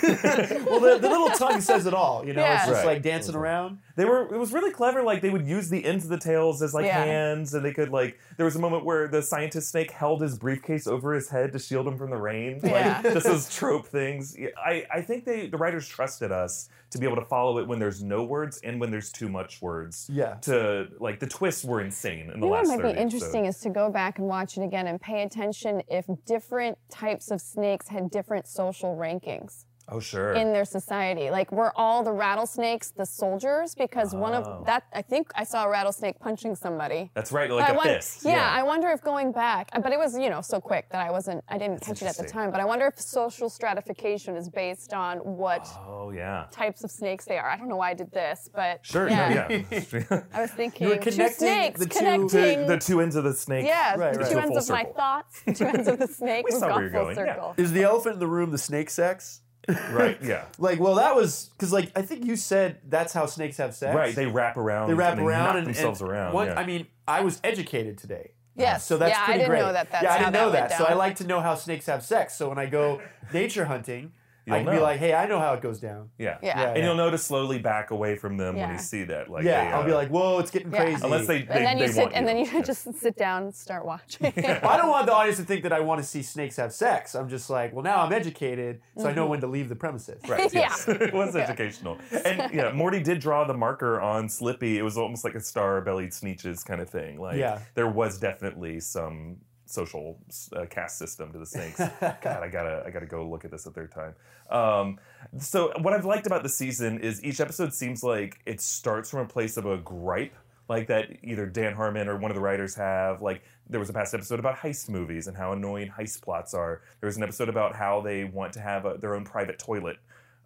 well, 0.64 0.80
the, 0.80 0.98
the 0.98 1.08
little 1.10 1.28
tongue 1.30 1.60
says 1.60 1.84
it 1.84 1.92
all. 1.92 2.26
You 2.26 2.32
know, 2.32 2.40
Yeah. 2.40 2.56
it's 2.56 2.66
just 2.68 2.84
Right. 2.84 2.94
like 2.94 3.02
dancing 3.02 3.34
mm-hmm. 3.34 3.42
around. 3.42 3.78
They 3.96 4.04
were. 4.06 4.32
It 4.34 4.38
was 4.38 4.52
really 4.52 4.70
clever. 4.70 5.02
Like 5.02 5.20
they 5.22 5.30
would 5.30 5.46
use 5.46 5.68
the 5.68 5.84
ends 5.84 6.04
of 6.04 6.10
the 6.10 6.18
tails 6.18 6.62
as 6.62 6.72
like 6.72 6.86
Yeah. 6.86 7.04
hands, 7.04 7.52
and 7.52 7.62
they 7.64 7.72
could 7.74 7.90
like. 7.90 8.18
There 8.36 8.46
was 8.46 8.56
a 8.56 8.60
moment 8.60 8.84
where 8.84 9.08
the 9.08 9.20
scientist 9.22 9.70
snake 9.70 9.90
held 9.90 10.22
his 10.22 10.38
briefcase 10.38 10.86
over 10.86 11.12
his 11.12 11.28
head 11.28 11.52
to 11.52 11.58
shield 11.58 11.86
him 11.86 11.98
from 11.98 12.10
the 12.10 12.16
rain. 12.16 12.60
Like 12.62 12.72
Yeah. 12.72 13.02
just 13.02 13.26
those 13.26 13.54
trope 13.54 13.86
things. 13.86 14.36
I 14.64 14.86
I 14.90 15.02
think 15.02 15.24
they 15.24 15.48
the 15.48 15.56
writers 15.58 15.88
trusted 15.98 16.30
us 16.30 16.68
to 16.90 16.98
be 16.98 17.04
able 17.04 17.16
to 17.16 17.24
follow 17.24 17.58
it 17.58 17.66
when 17.66 17.80
there's 17.80 18.04
no 18.04 18.22
words 18.22 18.60
and 18.62 18.80
when 18.80 18.88
there's 18.88 19.10
too 19.10 19.28
much 19.28 19.60
words. 19.60 20.08
Yeah. 20.12 20.34
To 20.42 20.86
like 21.00 21.18
the 21.18 21.26
twists 21.26 21.64
were 21.64 21.80
insane 21.80 22.20
in 22.20 22.26
the 22.28 22.34
You 22.34 22.40
know 22.40 22.46
what 22.50 22.68
might 22.68 22.94
be 22.94 23.00
interesting 23.00 23.46
episodes. 23.46 23.56
is 23.56 23.62
to 23.62 23.70
go 23.70 23.90
back 23.90 24.20
and 24.20 24.28
watch 24.28 24.56
it 24.56 24.62
again 24.62 24.86
and 24.86 25.00
pay 25.00 25.24
attention 25.24 25.82
if 25.88 26.06
different 26.24 26.78
types 26.88 27.32
of 27.32 27.40
snakes 27.40 27.88
had 27.88 28.10
different 28.12 28.46
social 28.46 28.94
rankings 28.96 29.64
Oh 29.90 30.00
sure. 30.00 30.34
in 30.34 30.52
their 30.52 30.64
society. 30.64 31.30
Like 31.30 31.50
we're 31.52 31.72
all 31.74 32.02
the 32.02 32.12
rattlesnakes 32.12 32.90
the 32.90 33.06
soldiers? 33.06 33.74
Because 33.74 34.14
one 34.14 34.34
Oh. 34.34 34.42
of 34.42 34.66
that 34.66 34.84
I 34.92 35.02
think 35.02 35.30
I 35.34 35.44
saw 35.44 35.64
a 35.64 35.68
rattlesnake 35.70 36.18
punching 36.20 36.54
somebody. 36.56 37.10
That's 37.14 37.32
right. 37.32 37.50
Like 37.50 37.68
I 37.70 37.72
a 37.72 37.76
won- 37.76 37.86
fist. 37.86 38.24
Yeah, 38.24 38.48
I 38.50 38.62
wonder 38.62 38.88
if 38.88 39.00
going 39.02 39.32
back, 39.32 39.70
uh, 39.72 39.80
but 39.80 39.92
it 39.92 39.98
was 39.98 40.18
you 40.18 40.30
know 40.30 40.40
so 40.42 40.60
quick 40.60 40.88
that 40.90 41.00
I 41.06 41.10
wasn't, 41.10 41.42
I 41.48 41.58
didn't 41.58 41.80
catch 41.80 42.02
it 42.02 42.06
at 42.06 42.16
the 42.16 42.24
time. 42.24 42.50
But 42.50 42.60
I 42.60 42.64
wonder 42.64 42.86
if 42.86 42.98
social 43.00 43.48
stratification 43.48 44.36
is 44.36 44.48
based 44.48 44.92
on 44.92 45.18
what 45.18 45.66
Oh 45.86 46.10
yeah. 46.10 46.46
types 46.50 46.84
of 46.84 46.90
snakes 46.90 47.24
they 47.24 47.38
are. 47.38 47.48
I 47.48 47.56
don't 47.56 47.68
know 47.68 47.76
why 47.76 47.90
I 47.90 47.94
did 47.94 48.10
this, 48.12 48.48
but 48.54 48.84
Sure. 48.84 49.08
yeah. 49.08 49.46
No, 49.48 49.64
yeah. 49.70 50.20
I 50.34 50.40
was 50.42 50.50
thinking 50.50 50.86
You 50.88 50.94
were 50.94 51.00
two 51.00 51.10
connecting 51.12 51.38
snakes 51.48 51.80
the 51.80 51.86
two- 51.86 51.98
connecting. 51.98 52.66
the, 52.66 52.74
the 52.74 52.78
two 52.78 53.00
ends 53.00 53.16
of 53.16 53.24
the 53.24 53.34
snake. 53.34 53.66
yeah, 53.66 53.94
Right, 53.96 54.12
the 54.12 54.20
right. 54.20 54.28
two 54.28 54.34
To 54.34 54.42
ends 54.42 54.50
full 54.50 54.58
of 54.58 54.68
my 54.70 54.80
circle. 54.82 54.94
thoughts, 54.94 55.42
two 55.54 55.64
ends 55.66 55.88
of 55.88 55.98
the 55.98 56.06
snake. 56.20 56.44
We 56.46 56.52
We've 56.52 56.60
saw 56.60 56.68
where 56.74 56.82
you're 56.82 56.90
full 56.92 57.04
going, 57.04 57.16
yeah. 57.16 57.34
circle. 57.34 57.54
Is 57.56 57.72
the 57.72 57.82
elephant 57.82 58.14
in 58.14 58.20
the 58.20 58.26
room 58.26 58.50
the 58.50 58.58
snake 58.58 58.90
sex? 58.90 59.40
Right. 59.90 60.18
Yeah. 60.22 60.46
Like, 60.58 60.80
well, 60.80 60.94
that 60.94 61.14
was 61.14 61.50
because, 61.56 61.72
like, 61.72 61.92
I 61.94 62.02
think 62.02 62.24
you 62.24 62.36
said 62.36 62.78
that's 62.88 63.12
how 63.12 63.26
snakes 63.26 63.58
have 63.58 63.74
sex. 63.74 63.94
Right. 63.94 64.14
They 64.14 64.26
wrap 64.26 64.56
around. 64.56 64.88
They 64.88 64.94
wrap 64.94 65.12
and 65.12 65.20
they 65.20 65.24
around 65.24 65.46
knock 65.46 65.56
and 65.56 65.66
themselves 65.66 66.00
and 66.00 66.10
around. 66.10 66.32
One, 66.32 66.46
yeah. 66.48 66.58
I 66.58 66.64
mean, 66.64 66.86
I 67.06 67.20
was 67.20 67.40
educated 67.44 67.98
today. 67.98 68.32
Yes. 68.56 68.86
So 68.86 68.96
that's 68.98 69.12
yeah, 69.12 69.22
I 69.22 69.24
pretty 69.26 69.38
didn't 69.40 69.50
great. 69.50 69.60
know 69.60 69.72
that. 69.72 69.90
That's 69.90 70.02
yeah, 70.04 70.14
I 70.14 70.18
didn't 70.18 70.32
that 70.32 70.38
know 70.40 70.50
went 70.50 70.68
that. 70.70 70.78
So 70.78 70.84
I 70.84 70.94
like 70.94 71.16
to 71.16 71.26
know 71.26 71.40
how 71.40 71.54
snakes 71.54 71.86
have 71.86 72.02
sex. 72.04 72.34
So 72.34 72.48
when 72.48 72.58
I 72.58 72.66
go 72.66 73.00
nature 73.32 73.66
hunting, 73.66 74.12
I 74.50 74.56
You'll 74.56 74.64
can 74.64 74.72
be 74.74 74.78
know. 74.78 74.82
like, 74.82 74.98
hey, 74.98 75.14
I 75.14 75.26
know 75.26 75.38
how 75.38 75.52
it 75.54 75.60
goes 75.60 75.80
down. 75.80 76.10
Yeah. 76.18 76.38
Yeah. 76.42 76.58
Yeah, 76.60 76.68
And 76.68 76.78
yeah. 76.78 76.84
you'll 76.84 76.94
know 76.96 77.10
to 77.10 77.18
slowly 77.18 77.58
back 77.58 77.90
away 77.90 78.16
from 78.16 78.36
them 78.36 78.54
when 78.56 78.68
Yeah. 78.68 78.72
you 78.72 78.78
see 78.78 79.04
that. 79.04 79.28
Like 79.28 79.44
yeah, 79.44 79.64
they, 79.64 79.72
I'll 79.76 79.84
be 79.84 79.92
uh, 79.92 79.96
like, 79.96 80.08
whoa, 80.08 80.38
it's 80.38 80.50
getting 80.50 80.72
Yeah. 80.72 80.82
crazy. 80.84 81.00
unless 81.04 81.26
they, 81.26 81.42
they, 81.42 81.54
and 81.54 81.66
then 81.66 81.78
you 81.78 81.86
they 81.86 81.92
sit, 81.92 82.02
want 82.02 82.14
and 82.14 82.26
then 82.28 82.36
you 82.38 82.46
Yeah. 82.52 82.62
just 82.62 82.92
sit 82.98 83.16
down 83.16 83.44
and 83.44 83.54
start 83.54 83.84
watching. 83.84 84.26
I 84.36 84.76
don't 84.76 84.88
want 84.88 85.06
the 85.06 85.14
audience 85.14 85.38
to 85.38 85.44
think 85.44 85.62
that 85.64 85.72
I 85.72 85.80
want 85.80 86.00
to 86.00 86.06
see 86.06 86.22
snakes 86.22 86.56
have 86.56 86.72
sex. 86.72 87.14
I'm 87.14 87.28
just 87.28 87.50
like, 87.50 87.72
well, 87.72 87.82
now 87.84 88.02
I'm 88.02 88.12
educated, 88.12 88.80
so 88.96 89.08
I 89.08 89.12
know 89.14 89.26
when 89.26 89.40
to 89.40 89.46
leave 89.46 89.68
the 89.68 89.76
premises. 89.76 90.20
Right. 90.28 90.52
Yeah. 90.58 90.60
Yes. 90.60 90.88
it 90.88 91.12
was 91.12 91.36
educational. 91.36 91.98
And 92.24 92.52
yeah, 92.54 92.72
Morty 92.72 93.00
did 93.02 93.20
draw 93.20 93.44
the 93.44 93.54
marker 93.54 94.00
on 94.00 94.28
Slippy. 94.28 94.78
It 94.78 94.82
was 94.82 94.96
almost 94.96 95.24
like 95.24 95.34
a 95.34 95.40
star-bellied 95.40 96.10
Sneetches 96.10 96.64
kind 96.64 96.80
of 96.80 96.88
thing. 96.88 97.20
Like 97.20 97.36
Yeah. 97.36 97.58
there 97.74 97.86
was 97.88 98.18
definitely 98.18 98.80
some 98.80 99.36
social 99.68 100.18
uh, 100.56 100.66
caste 100.66 100.98
system 100.98 101.32
to 101.32 101.38
the 101.38 101.46
snakes. 101.46 101.78
God, 102.00 102.42
I 102.42 102.48
gotta 102.48 102.82
I 102.86 102.90
gotta 102.90 103.06
go 103.06 103.28
look 103.28 103.44
at 103.44 103.50
this 103.50 103.66
a 103.66 103.70
third 103.70 103.92
time. 103.92 104.14
Um, 104.50 104.98
so 105.38 105.72
what 105.80 105.92
I've 105.92 106.04
liked 106.04 106.26
about 106.26 106.42
the 106.42 106.48
season 106.48 107.00
is 107.00 107.22
each 107.22 107.40
episode 107.40 107.74
seems 107.74 108.02
like 108.02 108.40
it 108.46 108.60
starts 108.60 109.10
from 109.10 109.20
a 109.20 109.26
place 109.26 109.56
of 109.56 109.66
a 109.66 109.78
gripe. 109.78 110.34
Like 110.68 110.88
that, 110.88 111.08
either 111.22 111.46
Dan 111.46 111.72
Harmon 111.72 112.08
or 112.08 112.18
one 112.18 112.30
of 112.30 112.34
the 112.34 112.42
writers 112.42 112.74
have. 112.74 113.22
Like 113.22 113.42
there 113.68 113.80
was 113.80 113.88
a 113.88 113.92
past 113.92 114.12
episode 114.14 114.38
about 114.38 114.56
heist 114.56 114.88
movies 114.88 115.26
and 115.26 115.36
how 115.36 115.52
annoying 115.52 115.88
heist 115.88 116.22
plots 116.22 116.52
are. 116.52 116.82
There 117.00 117.06
was 117.06 117.16
an 117.16 117.22
episode 117.22 117.48
about 117.48 117.74
how 117.74 118.00
they 118.02 118.24
want 118.24 118.52
to 118.54 118.60
have 118.60 118.84
a, 118.84 118.98
their 118.98 119.14
own 119.14 119.24
private 119.24 119.58
toilet 119.58 119.96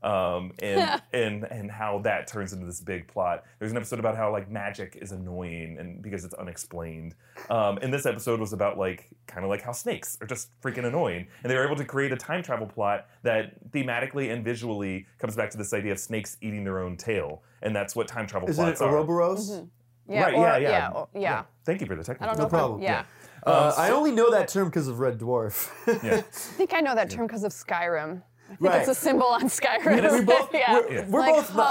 um, 0.02 0.52
and 0.60 1.00
and 1.12 1.44
and 1.44 1.70
how 1.70 1.98
that 2.00 2.26
turns 2.26 2.52
into 2.52 2.66
this 2.66 2.80
big 2.80 3.06
plot. 3.08 3.44
There's 3.58 3.70
an 3.70 3.76
episode 3.76 3.98
about 3.98 4.16
how 4.16 4.30
like 4.32 4.50
magic 4.50 4.96
is 5.00 5.12
annoying 5.12 5.78
and 5.78 6.02
because 6.02 6.24
it's 6.24 6.34
unexplained. 6.34 7.14
Um, 7.50 7.78
and 7.82 7.92
this 7.92 8.04
episode 8.06 8.40
was 8.40 8.52
about 8.52 8.78
like 8.78 9.08
kind 9.26 9.44
of 9.44 9.50
like 9.50 9.62
how 9.62 9.72
snakes 9.72 10.18
are 10.20 10.26
just 10.26 10.48
freaking 10.60 10.84
annoying, 10.84 11.26
and 11.42 11.50
they 11.50 11.56
were 11.56 11.64
able 11.64 11.76
to 11.76 11.84
create 11.84 12.12
a 12.12 12.16
time 12.16 12.42
travel 12.42 12.66
plot 12.66 13.06
that 13.22 13.70
thematically 13.70 14.32
and 14.32 14.44
visually 14.44 15.06
comes 15.18 15.36
back 15.36 15.50
to 15.50 15.58
this 15.58 15.72
idea 15.72 15.92
of 15.92 15.98
snakes 15.98 16.36
eating 16.40 16.64
their 16.64 16.78
own 16.80 16.96
tail, 16.96 17.42
and 17.62 17.74
that's 17.74 17.94
what 17.96 18.08
time 18.08 18.26
travel 18.26 18.48
Isn't 18.48 18.62
it 18.64 18.66
plots 18.76 18.80
are. 18.82 18.90
Ouroboros? 18.92 19.62
yeah, 20.08 20.22
Right, 20.24 20.34
or, 20.34 20.42
yeah, 20.46 20.56
yeah. 20.58 20.68
yeah, 20.70 20.88
or- 20.90 21.08
yeah. 21.14 21.42
Thank 21.64 21.80
you 21.80 21.86
for 21.86 21.94
the 21.94 22.00
I 22.02 22.04
technical. 22.04 22.34
don't 22.34 22.38
know. 22.38 22.42
No 22.42 22.46
if 22.48 22.52
I'm- 22.54 22.60
problem. 22.60 22.82
Yeah. 22.82 23.04
Uh, 23.44 23.74
I 23.76 23.90
only 23.90 24.12
know 24.12 24.30
that 24.30 24.46
term 24.48 24.66
because 24.68 24.86
of 24.86 25.00
Red 25.00 25.18
Dwarf. 25.18 25.68
Yeah. 26.02 26.16
I 26.18 26.20
think 26.22 26.72
I 26.74 26.80
know 26.80 26.94
that 26.94 27.10
term 27.10 27.26
because 27.26 27.42
of 27.42 27.50
Skyrim. 27.52 28.22
I 28.52 28.56
think 28.56 28.70
Right. 28.70 28.80
it's 28.80 28.88
a 28.88 28.94
symbol 28.94 29.26
on 29.26 29.42
Skyrim. 29.44 30.12
we 30.12 30.24
both, 30.24 30.50
yeah. 30.54 30.72
we're, 30.74 31.04
we're 31.06 31.20
Like, 31.20 31.34
both. 31.34 31.56
Not, 31.56 31.68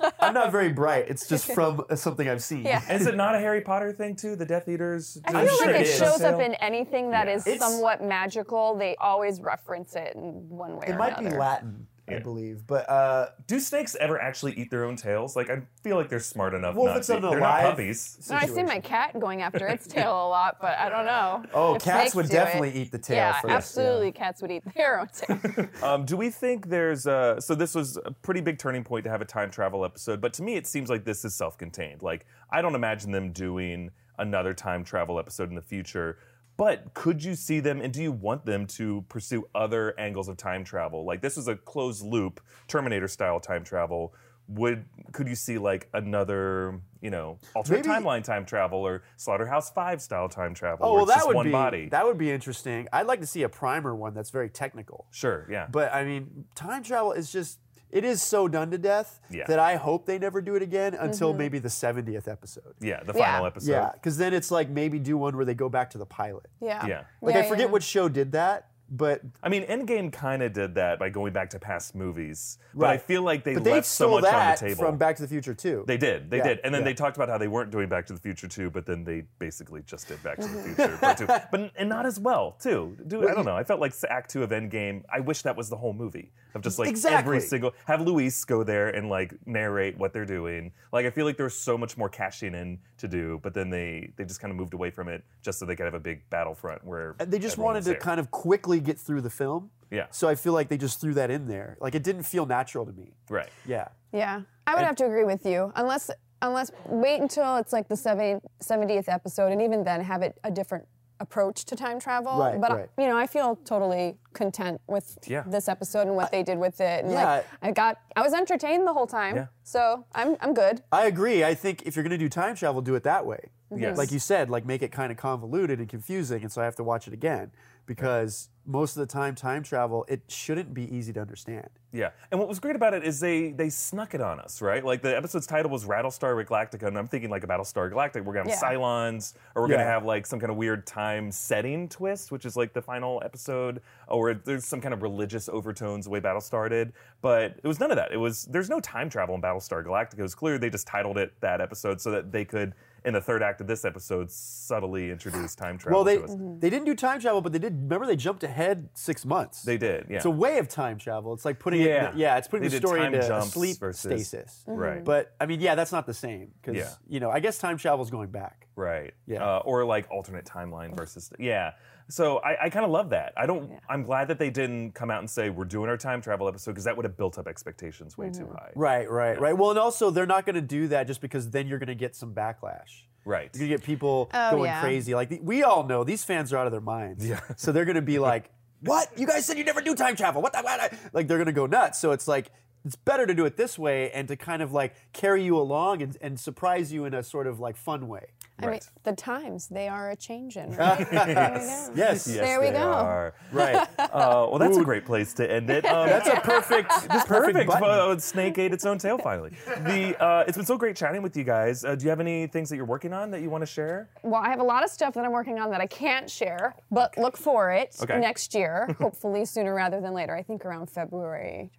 I 0.00 0.02
mean, 0.04 0.12
I'm 0.20 0.34
not 0.34 0.52
very 0.52 0.72
bright. 0.72 1.06
It's 1.08 1.26
just 1.28 1.50
from 1.52 1.84
something 1.94 2.28
I've 2.28 2.42
seen. 2.42 2.64
Yeah. 2.64 2.82
Is 2.92 3.06
it 3.06 3.16
not 3.16 3.34
a 3.34 3.38
Harry 3.38 3.60
Potter 3.62 3.92
thing 3.92 4.14
too? 4.16 4.36
The 4.36 4.46
Death 4.46 4.68
Eaters. 4.68 5.18
I 5.24 5.32
do 5.42 5.48
feel 5.48 5.58
the 5.58 5.64
like 5.66 5.80
it 5.80 5.86
snakes 5.86 5.98
shows 5.98 6.20
up 6.22 6.40
in 6.40 6.54
anything 6.54 7.10
that 7.10 7.26
Yeah. 7.26 7.34
is 7.34 7.46
It's- 7.46 7.60
somewhat 7.60 8.02
magical. 8.02 8.76
They 8.76 8.94
always 9.00 9.40
reference 9.40 9.96
it 9.96 10.14
in 10.14 10.48
one 10.48 10.76
way 10.76 10.86
It 10.88 10.92
or 10.94 10.98
might 10.98 11.18
be 11.18 11.30
Latin, 11.30 11.86
I 12.16 12.18
believe, 12.20 12.66
but 12.66 12.88
uh, 12.88 13.28
Do 13.46 13.60
snakes 13.60 13.96
ever 14.00 14.20
actually 14.20 14.52
eat 14.54 14.70
their 14.70 14.84
own 14.84 14.96
tails? 14.96 15.36
Like 15.36 15.50
I 15.50 15.62
feel 15.82 15.96
like 15.96 16.08
they're 16.08 16.18
smart 16.20 16.54
enough. 16.54 16.74
well, 16.74 16.86
not 16.86 16.92
if 16.92 16.98
it's 16.98 17.06
to. 17.08 17.16
an 17.16 17.22
They're 17.22 17.38
alive 17.38 17.62
not 17.64 17.70
puppies. 17.70 18.26
No, 18.30 18.36
I 18.36 18.46
see 18.46 18.62
my 18.62 18.80
cat 18.80 19.18
going 19.20 19.42
after 19.42 19.66
its 19.66 19.86
tail 19.94 20.10
a 20.12 20.28
lot, 20.28 20.58
but 20.60 20.78
I 20.78 20.88
don't 20.88 21.06
know. 21.06 21.44
Oh, 21.54 21.74
if 21.74 21.82
cats 21.82 22.14
would 22.14 22.28
definitely 22.28 22.70
it. 22.70 22.76
eat 22.76 22.92
the 22.92 22.98
tail 22.98 23.16
Yeah, 23.16 23.32
first, 23.34 23.44
yeah. 23.50 23.56
absolutely. 23.56 24.12
Cats 24.12 24.42
would 24.42 24.50
eat 24.50 24.62
their 24.74 25.00
own 25.00 25.08
tail. 25.12 25.68
Um, 25.82 26.04
do 26.04 26.16
we 26.16 26.30
think 26.30 26.68
there's 26.68 27.06
a, 27.06 27.36
so 27.40 27.54
this 27.54 27.74
was 27.74 27.96
a 28.04 28.10
pretty 28.10 28.40
big 28.40 28.58
turning 28.58 28.84
point 28.84 29.04
to 29.04 29.10
have 29.10 29.20
a 29.20 29.24
time 29.24 29.50
travel 29.50 29.84
episode, 29.84 30.20
but 30.20 30.32
to 30.34 30.42
me 30.42 30.56
it 30.56 30.66
seems 30.66 30.88
like 30.90 31.04
this 31.04 31.24
is 31.24 31.34
self-contained. 31.34 32.02
Like 32.02 32.26
I 32.50 32.62
don't 32.62 32.74
imagine 32.74 33.12
them 33.12 33.32
doing 33.32 33.90
another 34.18 34.52
time 34.54 34.82
travel 34.84 35.18
episode 35.18 35.48
in 35.48 35.54
the 35.54 35.62
future. 35.62 36.18
But 36.58 36.92
could 36.92 37.22
you 37.24 37.36
see 37.36 37.60
them 37.60 37.80
and 37.80 37.92
do 37.92 38.02
you 38.02 38.10
want 38.12 38.44
them 38.44 38.66
to 38.66 39.04
pursue 39.08 39.48
other 39.54 39.98
angles 39.98 40.28
of 40.28 40.36
time 40.36 40.64
travel? 40.64 41.04
Like 41.06 41.22
this 41.22 41.36
was 41.36 41.46
a 41.48 41.54
closed 41.54 42.04
loop 42.04 42.40
Terminator 42.66 43.06
style 43.08 43.38
time 43.40 43.62
travel. 43.64 44.12
Would 44.48 44.84
could 45.12 45.28
you 45.28 45.36
see 45.36 45.56
like 45.56 45.88
another, 45.94 46.80
you 47.00 47.10
know, 47.10 47.38
alternate 47.54 47.86
Maybe- 47.86 48.04
timeline 48.04 48.24
time 48.24 48.44
travel 48.44 48.80
or 48.80 49.04
Slaughterhouse 49.16 49.70
5 49.70 50.02
style 50.02 50.28
time 50.28 50.52
travel 50.52 50.84
oh, 50.84 50.92
where 50.94 50.96
well, 50.96 51.04
it's 51.04 51.12
that 51.12 51.18
just 51.18 51.28
would 51.28 51.36
one 51.36 51.46
be 51.46 51.52
body? 51.52 51.88
that 51.90 52.04
would 52.04 52.18
be 52.18 52.30
interesting. 52.32 52.88
I'd 52.92 53.06
like 53.06 53.20
to 53.20 53.26
see 53.26 53.44
a 53.44 53.48
primer 53.48 53.94
one 53.94 54.12
that's 54.12 54.30
very 54.30 54.48
technical. 54.50 55.06
sure, 55.12 55.46
yeah. 55.48 55.68
But 55.70 55.94
I 55.94 56.04
mean, 56.04 56.46
time 56.56 56.82
travel 56.82 57.12
is 57.12 57.30
just 57.30 57.60
it 57.90 58.04
is 58.04 58.22
so 58.22 58.48
done 58.48 58.70
to 58.70 58.78
death 58.78 59.20
Yeah. 59.30 59.44
that 59.46 59.58
I 59.58 59.76
hope 59.76 60.04
they 60.06 60.18
never 60.18 60.40
do 60.40 60.54
it 60.56 60.62
again 60.62 60.94
until 60.94 61.30
Mm-hmm. 61.30 61.38
maybe 61.38 61.58
the 61.58 61.68
70th 61.70 62.28
episode. 62.28 62.74
Yeah, 62.80 63.02
the 63.02 63.12
Yeah. 63.16 63.24
final 63.32 63.46
episode. 63.46 63.70
Yeah, 63.72 63.90
because 63.94 64.16
then 64.18 64.34
it's 64.34 64.50
like 64.50 64.68
maybe 64.68 64.98
do 64.98 65.16
one 65.16 65.36
where 65.36 65.44
they 65.44 65.54
go 65.54 65.68
back 65.68 65.90
to 65.90 65.98
the 65.98 66.06
pilot. 66.06 66.46
Yeah. 66.60 66.84
Yeah. 66.86 67.02
Like 67.22 67.34
Yeah, 67.34 67.40
I 67.42 67.48
forget 67.48 67.66
yeah. 67.66 67.72
what 67.72 67.82
show 67.82 68.08
did 68.08 68.32
that, 68.32 68.68
but 68.90 69.20
I 69.42 69.48
mean, 69.48 69.64
Endgame 69.64 70.12
kind 70.12 70.42
of 70.42 70.52
did 70.52 70.74
that 70.76 70.98
by 70.98 71.08
going 71.10 71.32
back 71.32 71.50
to 71.50 71.58
past 71.58 71.94
movies, 71.94 72.58
but 72.74 72.86
I 72.86 72.90
Right. 72.92 73.02
feel 73.02 73.22
like 73.22 73.44
they 73.44 73.54
but 73.54 73.64
they 73.64 73.72
left 73.72 73.86
so 73.86 74.06
stole 74.06 74.20
much 74.20 74.32
on 74.32 74.50
the 74.52 74.56
table. 74.56 74.84
from 74.84 74.96
Back 74.98 75.16
to 75.16 75.22
the 75.22 75.28
Future 75.28 75.54
too. 75.54 75.84
They 75.86 75.96
did, 75.98 76.30
they 76.30 76.38
Yeah, 76.38 76.44
did, 76.48 76.60
and 76.64 76.74
then 76.74 76.82
yeah. 76.82 76.86
they 76.86 76.94
talked 76.94 77.16
about 77.16 77.28
how 77.28 77.38
they 77.38 77.48
weren't 77.48 77.70
doing 77.70 77.88
Back 77.88 78.06
to 78.06 78.12
the 78.12 78.18
Future 78.20 78.48
too, 78.48 78.70
but 78.70 78.86
then 78.86 79.04
they 79.04 79.24
basically 79.38 79.82
just 79.86 80.08
did 80.08 80.22
Back 80.22 80.38
to 80.38 80.48
the 80.48 80.62
Future 80.74 80.96
Part 80.96 81.18
Two, 81.18 81.26
but 81.26 81.70
and 81.76 81.88
not 81.88 82.06
as 82.06 82.18
well 82.18 82.56
too. 82.60 82.96
Dude, 83.06 83.26
I 83.28 83.34
don't 83.34 83.44
know. 83.44 83.56
I 83.56 83.64
felt 83.64 83.80
like 83.80 83.92
Act 84.08 84.30
Two 84.30 84.42
of 84.42 84.50
Endgame. 84.50 85.02
I 85.12 85.20
wish 85.20 85.42
that 85.42 85.56
was 85.56 85.68
the 85.68 85.76
whole 85.76 85.92
movie 85.92 86.32
of 86.54 86.62
just 86.62 86.78
like 86.78 86.88
Exactly. 86.88 87.18
every 87.18 87.40
single 87.40 87.74
have 87.86 88.00
Luis 88.00 88.44
go 88.44 88.62
there 88.64 88.88
and 88.88 89.08
like 89.10 89.34
narrate 89.46 89.98
what 89.98 90.12
they're 90.14 90.24
doing. 90.24 90.72
Like 90.92 91.04
I 91.04 91.10
feel 91.10 91.26
like 91.26 91.36
there's 91.36 91.54
so 91.54 91.76
much 91.76 91.96
more 91.98 92.08
cashing 92.08 92.54
in 92.54 92.78
to 92.98 93.06
do, 93.08 93.38
but 93.42 93.52
then 93.54 93.68
they 93.70 94.12
they 94.16 94.24
just 94.24 94.40
kind 94.40 94.50
of 94.50 94.56
moved 94.56 94.72
away 94.74 94.90
from 94.90 95.08
it 95.08 95.24
just 95.42 95.58
so 95.58 95.66
they 95.66 95.76
could 95.76 95.84
have 95.84 95.94
a 95.94 96.00
big 96.00 96.22
battlefront 96.30 96.84
where 96.84 97.14
And 97.20 97.30
they 97.30 97.38
just 97.38 97.54
everyone 97.54 97.66
wanted 97.74 97.78
was 97.80 97.84
to 97.86 97.90
there. 97.92 98.00
kind 98.00 98.18
of 98.20 98.30
quickly 98.30 98.77
get 98.80 98.98
through 98.98 99.20
the 99.22 99.30
film. 99.30 99.70
Yeah. 99.90 100.06
So 100.10 100.28
I 100.28 100.34
feel 100.34 100.52
like 100.52 100.68
they 100.68 100.76
just 100.76 101.00
threw 101.00 101.14
that 101.14 101.30
in 101.30 101.46
there. 101.48 101.76
Like 101.80 101.94
it 101.94 102.02
didn't 102.02 102.24
feel 102.24 102.44
natural 102.46 102.84
to 102.86 102.92
me. 102.92 103.12
right. 103.30 103.48
Yeah. 103.66 103.88
Yeah, 104.12 104.40
I 104.66 104.74
would 104.74 104.84
have 104.84 104.96
to 104.96 105.04
agree 105.06 105.24
with 105.24 105.44
you. 105.44 105.70
Unless, 105.76 106.10
unless 106.40 106.70
wait 106.86 107.20
until 107.20 107.56
it's 107.56 107.74
like 107.74 107.88
the 107.88 107.96
70, 107.96 108.40
70th 108.62 109.04
episode, 109.08 109.52
and 109.52 109.60
even 109.60 109.84
then 109.84 110.02
have 110.02 110.22
it 110.22 110.38
a 110.44 110.50
different 110.50 110.86
approach 111.20 111.64
to 111.66 111.76
time 111.76 112.00
travel. 112.00 112.38
Right, 112.38 112.58
but 112.60 112.70
right. 112.70 112.88
you 112.96 113.06
know, 113.06 113.18
I 113.18 113.26
feel 113.26 113.56
totally 113.66 114.16
content 114.32 114.80
with 114.86 115.18
Yeah. 115.26 115.42
this 115.46 115.68
episode 115.68 116.06
and 116.06 116.16
what 116.16 116.30
they 116.30 116.42
did 116.42 116.58
with 116.58 116.80
it. 116.80 117.04
And 117.04 117.12
Yeah. 117.12 117.24
like, 117.34 117.46
I 117.60 117.70
got, 117.72 117.98
I 118.16 118.22
was 118.22 118.32
entertained 118.32 118.86
the 118.86 118.92
whole 118.94 119.06
time. 119.06 119.36
Yeah. 119.36 119.46
So 119.62 120.06
I'm, 120.14 120.36
I'm 120.40 120.54
good. 120.54 120.80
I 120.92 121.04
agree. 121.06 121.44
I 121.44 121.54
think 121.54 121.82
if 121.84 121.94
you're 121.96 122.02
going 122.04 122.10
to 122.12 122.16
do 122.18 122.28
time 122.30 122.54
travel, 122.54 122.80
do 122.80 122.94
it 122.94 123.02
that 123.02 123.26
way. 123.26 123.50
Yes. 123.76 123.98
Like 123.98 124.10
you 124.12 124.18
said, 124.20 124.48
like 124.48 124.64
make 124.64 124.80
it 124.80 124.90
kind 124.90 125.10
of 125.12 125.18
convoluted 125.18 125.80
and 125.80 125.88
confusing, 125.88 126.40
and 126.42 126.50
so 126.50 126.62
I 126.62 126.64
have 126.64 126.76
to 126.76 126.84
watch 126.84 127.06
it 127.06 127.12
again 127.12 127.50
because 127.84 128.48
most 128.68 128.96
of 128.96 129.00
the 129.00 129.06
time, 129.10 129.34
time 129.34 129.62
travel 129.62 130.04
it 130.08 130.20
shouldn't 130.28 130.74
be 130.74 130.94
easy 130.94 131.10
to 131.14 131.20
understand. 131.20 131.68
Yeah, 131.90 132.10
and 132.30 132.38
what 132.38 132.50
was 132.50 132.60
great 132.60 132.76
about 132.76 132.92
it 132.92 133.02
is 133.02 133.18
they 133.18 133.50
they 133.52 133.70
snuck 133.70 134.14
it 134.14 134.20
on 134.20 134.38
us, 134.38 134.60
right? 134.60 134.84
Like 134.84 135.00
the 135.00 135.16
episode's 135.16 135.46
title 135.46 135.70
was 135.70 135.86
Rattlestar 135.86 136.44
Galactica, 136.44 136.86
and 136.86 136.98
I'm 136.98 137.08
thinking 137.08 137.30
like 137.30 137.44
a 137.44 137.46
Battlestar 137.46 137.90
Galactica. 137.90 138.22
We're 138.22 138.34
gonna 138.34 138.50
have 138.50 138.60
Yeah. 138.62 138.76
Cylons, 138.76 139.34
or 139.54 139.62
we're 139.62 139.68
gonna 139.68 139.84
have 139.84 140.04
like 140.04 140.26
some 140.26 140.38
kind 140.38 140.50
of 140.50 140.58
weird 140.58 140.86
time 140.86 141.32
setting 141.32 141.88
twist, 141.88 142.30
which 142.30 142.44
is 142.44 142.56
like 142.56 142.74
the 142.74 142.82
final 142.82 143.22
episode, 143.24 143.80
or 144.06 144.34
there's 144.34 144.66
some 144.66 144.82
kind 144.82 144.92
of 144.92 145.00
religious 145.00 145.48
overtones 145.48 146.04
the 146.04 146.10
way 146.10 146.20
Battlestar 146.20 146.68
did. 146.68 146.92
But 147.22 147.58
it 147.62 147.66
was 147.66 147.80
none 147.80 147.90
of 147.90 147.96
that. 147.96 148.12
It 148.12 148.18
was 148.18 148.44
there's 148.44 148.68
no 148.68 148.80
time 148.80 149.08
travel 149.08 149.34
in 149.34 149.40
Battlestar 149.40 149.82
Galactica. 149.82 150.18
It 150.18 150.22
was 150.22 150.34
clear 150.34 150.58
they 150.58 150.68
just 150.68 150.86
titled 150.86 151.16
it 151.16 151.32
that 151.40 151.62
episode 151.62 152.02
so 152.02 152.10
that 152.10 152.32
they 152.32 152.44
could, 152.44 152.74
in 153.08 153.14
the 153.14 153.20
third 153.20 153.42
act 153.42 153.60
of 153.62 153.66
this 153.66 153.84
episode, 153.86 154.30
subtly 154.30 155.10
introduce 155.10 155.54
time 155.54 155.78
travel 155.78 155.96
Well, 155.98 156.04
they 156.04 156.18
to 156.18 156.24
us. 156.24 156.36
they 156.58 156.68
didn't 156.68 156.84
do 156.84 156.94
time 156.94 157.20
travel, 157.20 157.40
but 157.40 157.52
they 157.52 157.58
did. 157.58 157.72
Remember, 157.82 158.06
they 158.06 158.16
jumped 158.16 158.44
ahead 158.44 158.88
six 158.94 159.24
months. 159.24 159.62
They 159.62 159.78
did, 159.78 160.06
yeah. 160.10 160.16
It's 160.16 160.26
a 160.26 160.30
way 160.30 160.58
of 160.58 160.68
time 160.68 160.98
travel. 160.98 161.32
It's 161.32 161.44
like 161.46 161.58
putting 161.58 161.80
Yeah. 161.80 162.10
it. 162.10 162.16
Yeah, 162.16 162.36
it's 162.36 162.46
putting 162.46 162.68
They 162.68 162.78
the 162.78 162.86
story 162.86 163.04
into 163.04 163.42
sleep 163.46 163.78
versus- 163.78 164.28
stasis. 164.28 164.62
Right. 164.66 165.02
But 165.02 165.34
I 165.40 165.46
mean, 165.46 165.60
yeah, 165.60 165.74
that's 165.74 165.90
not 165.92 166.06
the 166.06 166.14
same 166.14 166.52
because 166.60 166.76
Yeah. 166.76 166.90
you 167.08 167.18
know, 167.18 167.30
I 167.30 167.40
guess 167.40 167.58
time 167.58 167.78
travel 167.78 168.04
is 168.04 168.10
going 168.10 168.30
back. 168.30 168.66
Right. 168.76 169.14
Yeah. 169.26 169.42
Uh, 169.42 169.62
or 169.64 169.84
like 169.84 170.06
alternate 170.10 170.44
timeline 170.44 170.94
versus 170.96 171.32
yeah. 171.38 171.72
So 172.10 172.38
I, 172.38 172.64
I 172.64 172.70
kind 172.70 172.84
of 172.84 172.90
love 172.90 173.10
that. 173.10 173.34
I 173.36 173.46
don't. 173.46 173.70
I'm 173.88 174.02
glad 174.02 174.28
that 174.28 174.38
they 174.38 174.50
didn't 174.50 174.92
come 174.92 175.10
out 175.10 175.18
and 175.18 175.28
say 175.28 175.50
we're 175.50 175.66
doing 175.66 175.90
our 175.90 175.96
time 175.96 176.22
travel 176.22 176.48
episode 176.48 176.72
because 176.72 176.84
that 176.84 176.96
would 176.96 177.04
have 177.04 177.16
built 177.16 177.38
up 177.38 177.46
expectations 177.46 178.16
way 178.16 178.30
too 178.30 178.44
mm-hmm. 178.44 178.54
high. 178.54 178.70
Right, 178.74 179.10
right, 179.10 179.38
right. 179.38 179.56
Well, 179.56 179.70
and 179.70 179.78
also 179.78 180.10
they're 180.10 180.26
not 180.26 180.46
going 180.46 180.54
to 180.54 180.62
do 180.62 180.88
that 180.88 181.06
just 181.06 181.20
because 181.20 181.50
then 181.50 181.66
you're 181.68 181.78
going 181.78 181.88
to 181.88 181.94
get 181.94 182.16
some 182.16 182.34
backlash. 182.34 183.02
Right. 183.26 183.50
You're 183.52 183.68
going 183.68 183.70
to 183.72 183.76
get 183.76 183.82
people 183.84 184.30
Oh, 184.32 184.50
going 184.52 184.64
yeah. 184.64 184.80
crazy. 184.80 185.14
Like 185.14 185.28
the, 185.28 185.40
we 185.40 185.62
all 185.62 185.84
know 185.84 186.02
these 186.02 186.24
fans 186.24 186.50
are 186.52 186.56
out 186.56 186.66
of 186.66 186.72
their 186.72 186.80
minds. 186.80 187.26
Yeah. 187.26 187.40
So 187.56 187.72
they're 187.72 187.84
going 187.84 187.96
to 187.96 188.02
be 188.02 188.18
like, 188.18 188.50
"What? 188.80 189.10
You 189.18 189.26
guys 189.26 189.44
said 189.44 189.58
you 189.58 189.64
never 189.64 189.82
do 189.82 189.94
time 189.94 190.16
travel? 190.16 190.40
What 190.40 190.54
the 190.54 190.60
what?" 190.62 190.94
Like 191.12 191.28
they're 191.28 191.36
going 191.36 191.46
to 191.46 191.52
go 191.52 191.66
nuts. 191.66 191.98
So 191.98 192.12
it's 192.12 192.26
like 192.26 192.50
it's 192.84 192.96
better 192.96 193.26
to 193.26 193.34
do 193.34 193.44
it 193.44 193.56
this 193.56 193.78
way 193.78 194.10
and 194.12 194.28
to 194.28 194.36
kind 194.36 194.62
of 194.62 194.72
like 194.72 194.94
carry 195.12 195.44
you 195.44 195.58
along 195.58 196.00
and, 196.00 196.16
and 196.20 196.40
surprise 196.40 196.92
you 196.92 197.04
in 197.04 197.12
a 197.12 197.22
sort 197.22 197.46
of 197.46 197.60
like 197.60 197.76
fun 197.76 198.08
way. 198.08 198.28
I 198.60 198.66
mean, 198.70 198.80
the 199.04 199.12
times 199.12 199.68
they 199.68 199.88
are 199.88 200.10
a 200.10 200.16
changing. 200.16 200.74
Right? 200.76 201.06
There 201.10 201.90
we. 201.92 201.98
Yes. 201.98 202.24
There 202.24 202.60
we 202.60 202.66
they 202.66 202.72
go. 202.72 202.78
are. 202.92 203.34
Right. 203.52 203.76
Uh, 203.98 204.46
well, 204.50 204.58
that's 204.58 204.76
a 204.76 204.84
great 204.84 205.06
place 205.06 205.32
to 205.34 205.50
end 205.50 205.70
it. 205.70 205.84
Um, 205.86 206.08
That's 206.08 206.28
a 206.28 206.40
perfect. 206.40 206.90
This 207.10 207.24
perfect. 207.24 207.66
button. 207.66 207.88
Uh, 207.88 208.18
Snake 208.18 208.58
ate 208.58 208.72
its 208.72 208.84
own 208.84 208.98
tail 208.98 209.16
finally. 209.18 209.50
The 209.66 210.16
uh, 210.22 210.44
it's 210.46 210.56
been 210.56 210.66
so 210.66 210.76
great 210.76 210.96
chatting 210.96 211.22
with 211.22 211.36
you 211.36 211.44
guys. 211.44 211.84
Uh, 211.84 211.94
do 211.94 212.04
you 212.04 212.10
have 212.10 212.20
any 212.20 212.46
things 212.46 212.68
that 212.68 212.76
you're 212.76 212.84
working 212.84 213.12
on 213.12 213.30
that 213.30 213.40
you 213.40 213.48
want 213.50 213.62
to 213.62 213.66
share? 213.66 214.10
Well, 214.22 214.40
I 214.42 214.50
have 214.50 214.60
a 214.60 214.64
lot 214.64 214.84
of 214.84 214.90
stuff 214.90 215.14
that 215.14 215.24
I'm 215.24 215.32
working 215.32 215.58
on 215.58 215.70
that 215.70 215.80
I 215.80 215.86
can't 215.86 216.28
share, 216.28 216.74
but 216.90 217.16
look 217.16 217.36
for 217.36 217.70
it 217.70 217.96
Okay. 218.02 218.18
next 218.20 218.54
year, 218.54 218.94
hopefully 219.00 219.44
sooner 219.44 219.74
rather 219.74 220.00
than 220.00 220.12
later. 220.12 220.34
I 220.36 220.42
think 220.42 220.64
around 220.64 220.90
February. 220.90 221.70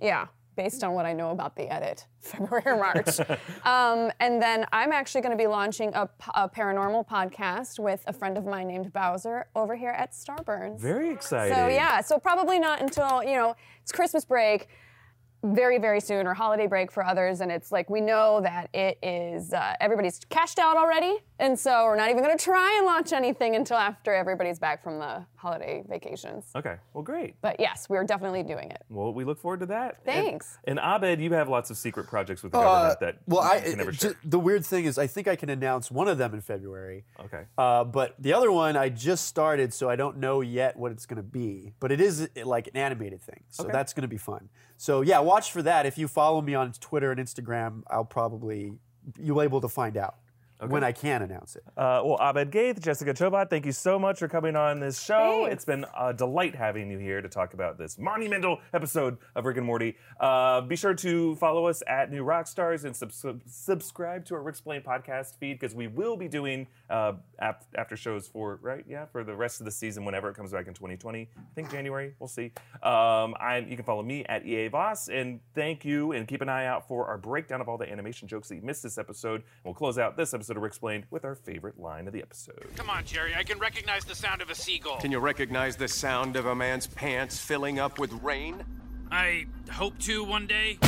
Yeah, 0.00 0.26
based 0.56 0.84
on 0.84 0.92
what 0.92 1.06
I 1.06 1.12
know 1.12 1.30
about 1.30 1.56
the 1.56 1.72
edit, 1.72 2.06
February 2.20 2.62
or 2.66 2.76
March. 2.76 3.20
um, 3.64 4.10
and 4.20 4.40
then 4.40 4.66
I'm 4.72 4.92
actually 4.92 5.20
going 5.22 5.36
to 5.36 5.42
be 5.42 5.46
launching 5.46 5.92
a 5.94 6.08
paranormal 6.48 7.06
podcast 7.06 7.78
with 7.78 8.02
a 8.06 8.12
friend 8.12 8.36
of 8.36 8.44
mine 8.44 8.68
named 8.68 8.92
Bowser 8.92 9.46
over 9.54 9.74
here 9.76 9.90
at 9.90 10.12
Starburns. 10.12 10.80
Very 10.80 11.10
exciting. 11.10 11.56
So 11.56 11.68
yeah, 11.68 12.00
so 12.00 12.18
probably 12.18 12.58
not 12.58 12.80
until 12.80 13.22
you 13.22 13.34
know 13.34 13.54
it's 13.82 13.92
Christmas 13.92 14.24
break, 14.24 14.68
very 15.42 15.78
very 15.78 16.00
soon, 16.00 16.26
or 16.26 16.34
holiday 16.34 16.66
break 16.66 16.90
for 16.92 17.04
others, 17.04 17.40
and 17.40 17.50
it's 17.50 17.72
like 17.72 17.90
we 17.90 18.00
know 18.00 18.40
that 18.42 18.68
it 18.72 18.98
is 19.02 19.52
uh, 19.52 19.74
everybody's 19.80 20.20
cashed 20.30 20.58
out 20.58 20.76
already, 20.76 21.18
and 21.38 21.58
so 21.58 21.84
we're 21.84 21.96
not 21.96 22.10
even 22.10 22.22
going 22.22 22.36
to 22.36 22.42
try 22.44 22.74
and 22.78 22.86
launch 22.86 23.12
anything 23.12 23.56
until 23.56 23.76
after 23.76 24.14
everybody's 24.14 24.58
back 24.58 24.82
from 24.84 24.98
the 24.98 25.24
holiday 25.34 25.82
vacations. 25.88 26.46
Okay. 26.54 26.76
Well, 26.94 27.02
great. 27.02 27.34
But 27.40 27.58
yes, 27.58 27.88
we're 27.88 28.04
definitely 28.04 28.44
doing 28.44 28.70
it. 28.70 28.82
Well, 28.88 29.12
we 29.12 29.24
look 29.24 29.40
forward 29.40 29.58
to 29.60 29.66
that. 29.66 30.04
Thanks. 30.04 30.58
And, 30.64 30.78
Abed, 30.78 31.20
you 31.20 31.32
have 31.32 31.48
lots 31.48 31.68
of 31.70 31.76
secret 31.76 32.06
projects 32.06 32.44
with 32.44 32.52
the 32.52 32.58
Uh, 32.58 32.62
government 32.62 33.00
that 33.00 33.16
well, 33.26 33.42
you 33.42 33.50
I 33.50 33.60
can 33.60 33.78
never 33.78 33.90
ju- 33.90 33.98
share. 34.10 34.14
the 34.24 34.38
weird 34.38 34.64
thing 34.64 34.84
is, 34.84 34.98
I 34.98 35.08
think 35.08 35.26
I 35.26 35.34
can 35.34 35.48
announce 35.50 35.90
one 35.90 36.06
of 36.06 36.18
them 36.18 36.32
in 36.34 36.40
February. 36.40 37.04
Okay. 37.18 37.42
Uh, 37.58 37.82
but 37.82 38.14
the 38.20 38.32
other 38.32 38.52
one 38.52 38.76
I 38.76 38.88
just 38.88 39.26
started, 39.26 39.74
so 39.74 39.90
I 39.90 39.96
don't 39.96 40.18
know 40.18 40.40
yet 40.42 40.76
what 40.76 40.92
it's 40.92 41.06
going 41.06 41.16
to 41.16 41.22
be. 41.24 41.74
But 41.80 41.90
it 41.90 42.00
is 42.00 42.28
like 42.44 42.68
an 42.68 42.76
animated 42.76 43.20
thing, 43.20 43.42
so 43.48 43.64
Okay. 43.64 43.72
that's 43.72 43.92
going 43.92 44.02
to 44.02 44.08
be 44.08 44.18
fun. 44.18 44.48
So 44.82 45.02
yeah, 45.02 45.20
watch 45.20 45.52
for 45.52 45.62
that. 45.62 45.86
If 45.86 45.96
you 45.96 46.08
follow 46.08 46.42
me 46.42 46.56
on 46.56 46.72
Twitter 46.72 47.12
and 47.12 47.20
Instagram, 47.20 47.84
I'll 47.88 48.04
probably 48.04 48.72
you'll 49.16 49.38
be 49.38 49.44
able 49.44 49.60
to 49.60 49.68
find 49.68 49.96
out 49.96 50.16
when 50.68 50.84
I 50.84 50.92
can 50.92 51.22
announce 51.22 51.56
it. 51.56 51.64
Uh, 51.76 52.02
well, 52.04 52.18
Abed 52.20 52.50
Gheith, 52.50 52.80
Jessica 52.80 53.12
Chobot, 53.14 53.50
thank 53.50 53.66
you 53.66 53.72
so 53.72 53.98
much 53.98 54.18
for 54.18 54.28
coming 54.28 54.56
on 54.56 54.80
this 54.80 55.02
show. 55.02 55.42
Thanks. 55.42 55.54
It's 55.54 55.64
been 55.64 55.84
a 55.98 56.12
delight 56.14 56.54
having 56.54 56.90
you 56.90 56.98
here 56.98 57.20
to 57.20 57.28
talk 57.28 57.54
about 57.54 57.78
this 57.78 57.98
monumental 57.98 58.60
episode 58.72 59.18
of 59.34 59.44
Rick 59.44 59.56
and 59.56 59.66
Morty. 59.66 59.96
Uh, 60.20 60.60
be 60.60 60.76
sure 60.76 60.94
to 60.94 61.36
follow 61.36 61.66
us 61.66 61.82
at 61.86 62.10
New 62.10 62.24
Rockstars 62.24 62.84
and 62.84 62.94
subs- 62.94 63.24
subscribe 63.46 64.24
to 64.26 64.34
our 64.34 64.42
Rick 64.42 64.52
Explain 64.52 64.82
podcast 64.82 65.36
feed 65.38 65.58
because 65.58 65.74
we 65.74 65.86
will 65.86 66.16
be 66.16 66.28
doing 66.28 66.66
uh, 66.90 67.14
ap- 67.40 67.64
after 67.74 67.96
shows 67.96 68.28
for 68.28 68.58
right, 68.62 68.84
yeah, 68.86 69.06
for 69.06 69.24
the 69.24 69.34
rest 69.34 69.60
of 69.60 69.64
the 69.64 69.70
season 69.70 70.04
whenever 70.04 70.28
it 70.28 70.34
comes 70.34 70.52
back 70.52 70.68
in 70.68 70.74
2020. 70.74 71.28
I 71.36 71.40
think 71.54 71.70
January. 71.70 72.14
We'll 72.18 72.28
see. 72.28 72.52
Um, 72.82 73.34
I'm, 73.40 73.66
you 73.68 73.76
can 73.76 73.84
follow 73.84 74.02
me 74.02 74.24
at 74.26 74.46
EA 74.46 74.68
Voss 74.68 75.08
and 75.08 75.40
thank 75.54 75.84
you 75.84 76.12
and 76.12 76.28
keep 76.28 76.42
an 76.42 76.48
eye 76.48 76.66
out 76.66 76.86
for 76.86 77.06
our 77.06 77.18
breakdown 77.18 77.60
of 77.60 77.68
all 77.68 77.78
the 77.78 77.90
animation 77.90 78.28
jokes 78.28 78.48
that 78.48 78.56
you 78.56 78.62
missed 78.62 78.82
this 78.82 78.98
episode. 78.98 79.36
And 79.36 79.44
we'll 79.64 79.74
close 79.74 79.98
out 79.98 80.16
this 80.16 80.34
episode 80.34 80.51
of 80.56 80.62
Ricksplained 80.62 81.04
with 81.10 81.24
our 81.24 81.34
favorite 81.34 81.78
line 81.78 82.06
of 82.06 82.12
the 82.12 82.22
episode. 82.22 82.64
Come 82.76 82.90
on, 82.90 83.04
Jerry. 83.04 83.34
I 83.34 83.42
can 83.42 83.58
recognize 83.58 84.04
the 84.04 84.14
sound 84.14 84.42
of 84.42 84.50
a 84.50 84.54
seagull. 84.54 84.98
Can 84.98 85.12
you 85.12 85.18
recognize 85.18 85.76
the 85.76 85.88
sound 85.88 86.36
of 86.36 86.46
a 86.46 86.54
man's 86.54 86.86
pants 86.86 87.38
filling 87.38 87.78
up 87.78 87.98
with 87.98 88.12
rain? 88.22 88.64
I 89.10 89.46
hope 89.70 89.98
to 90.00 90.24
one 90.24 90.46
day. 90.46 90.78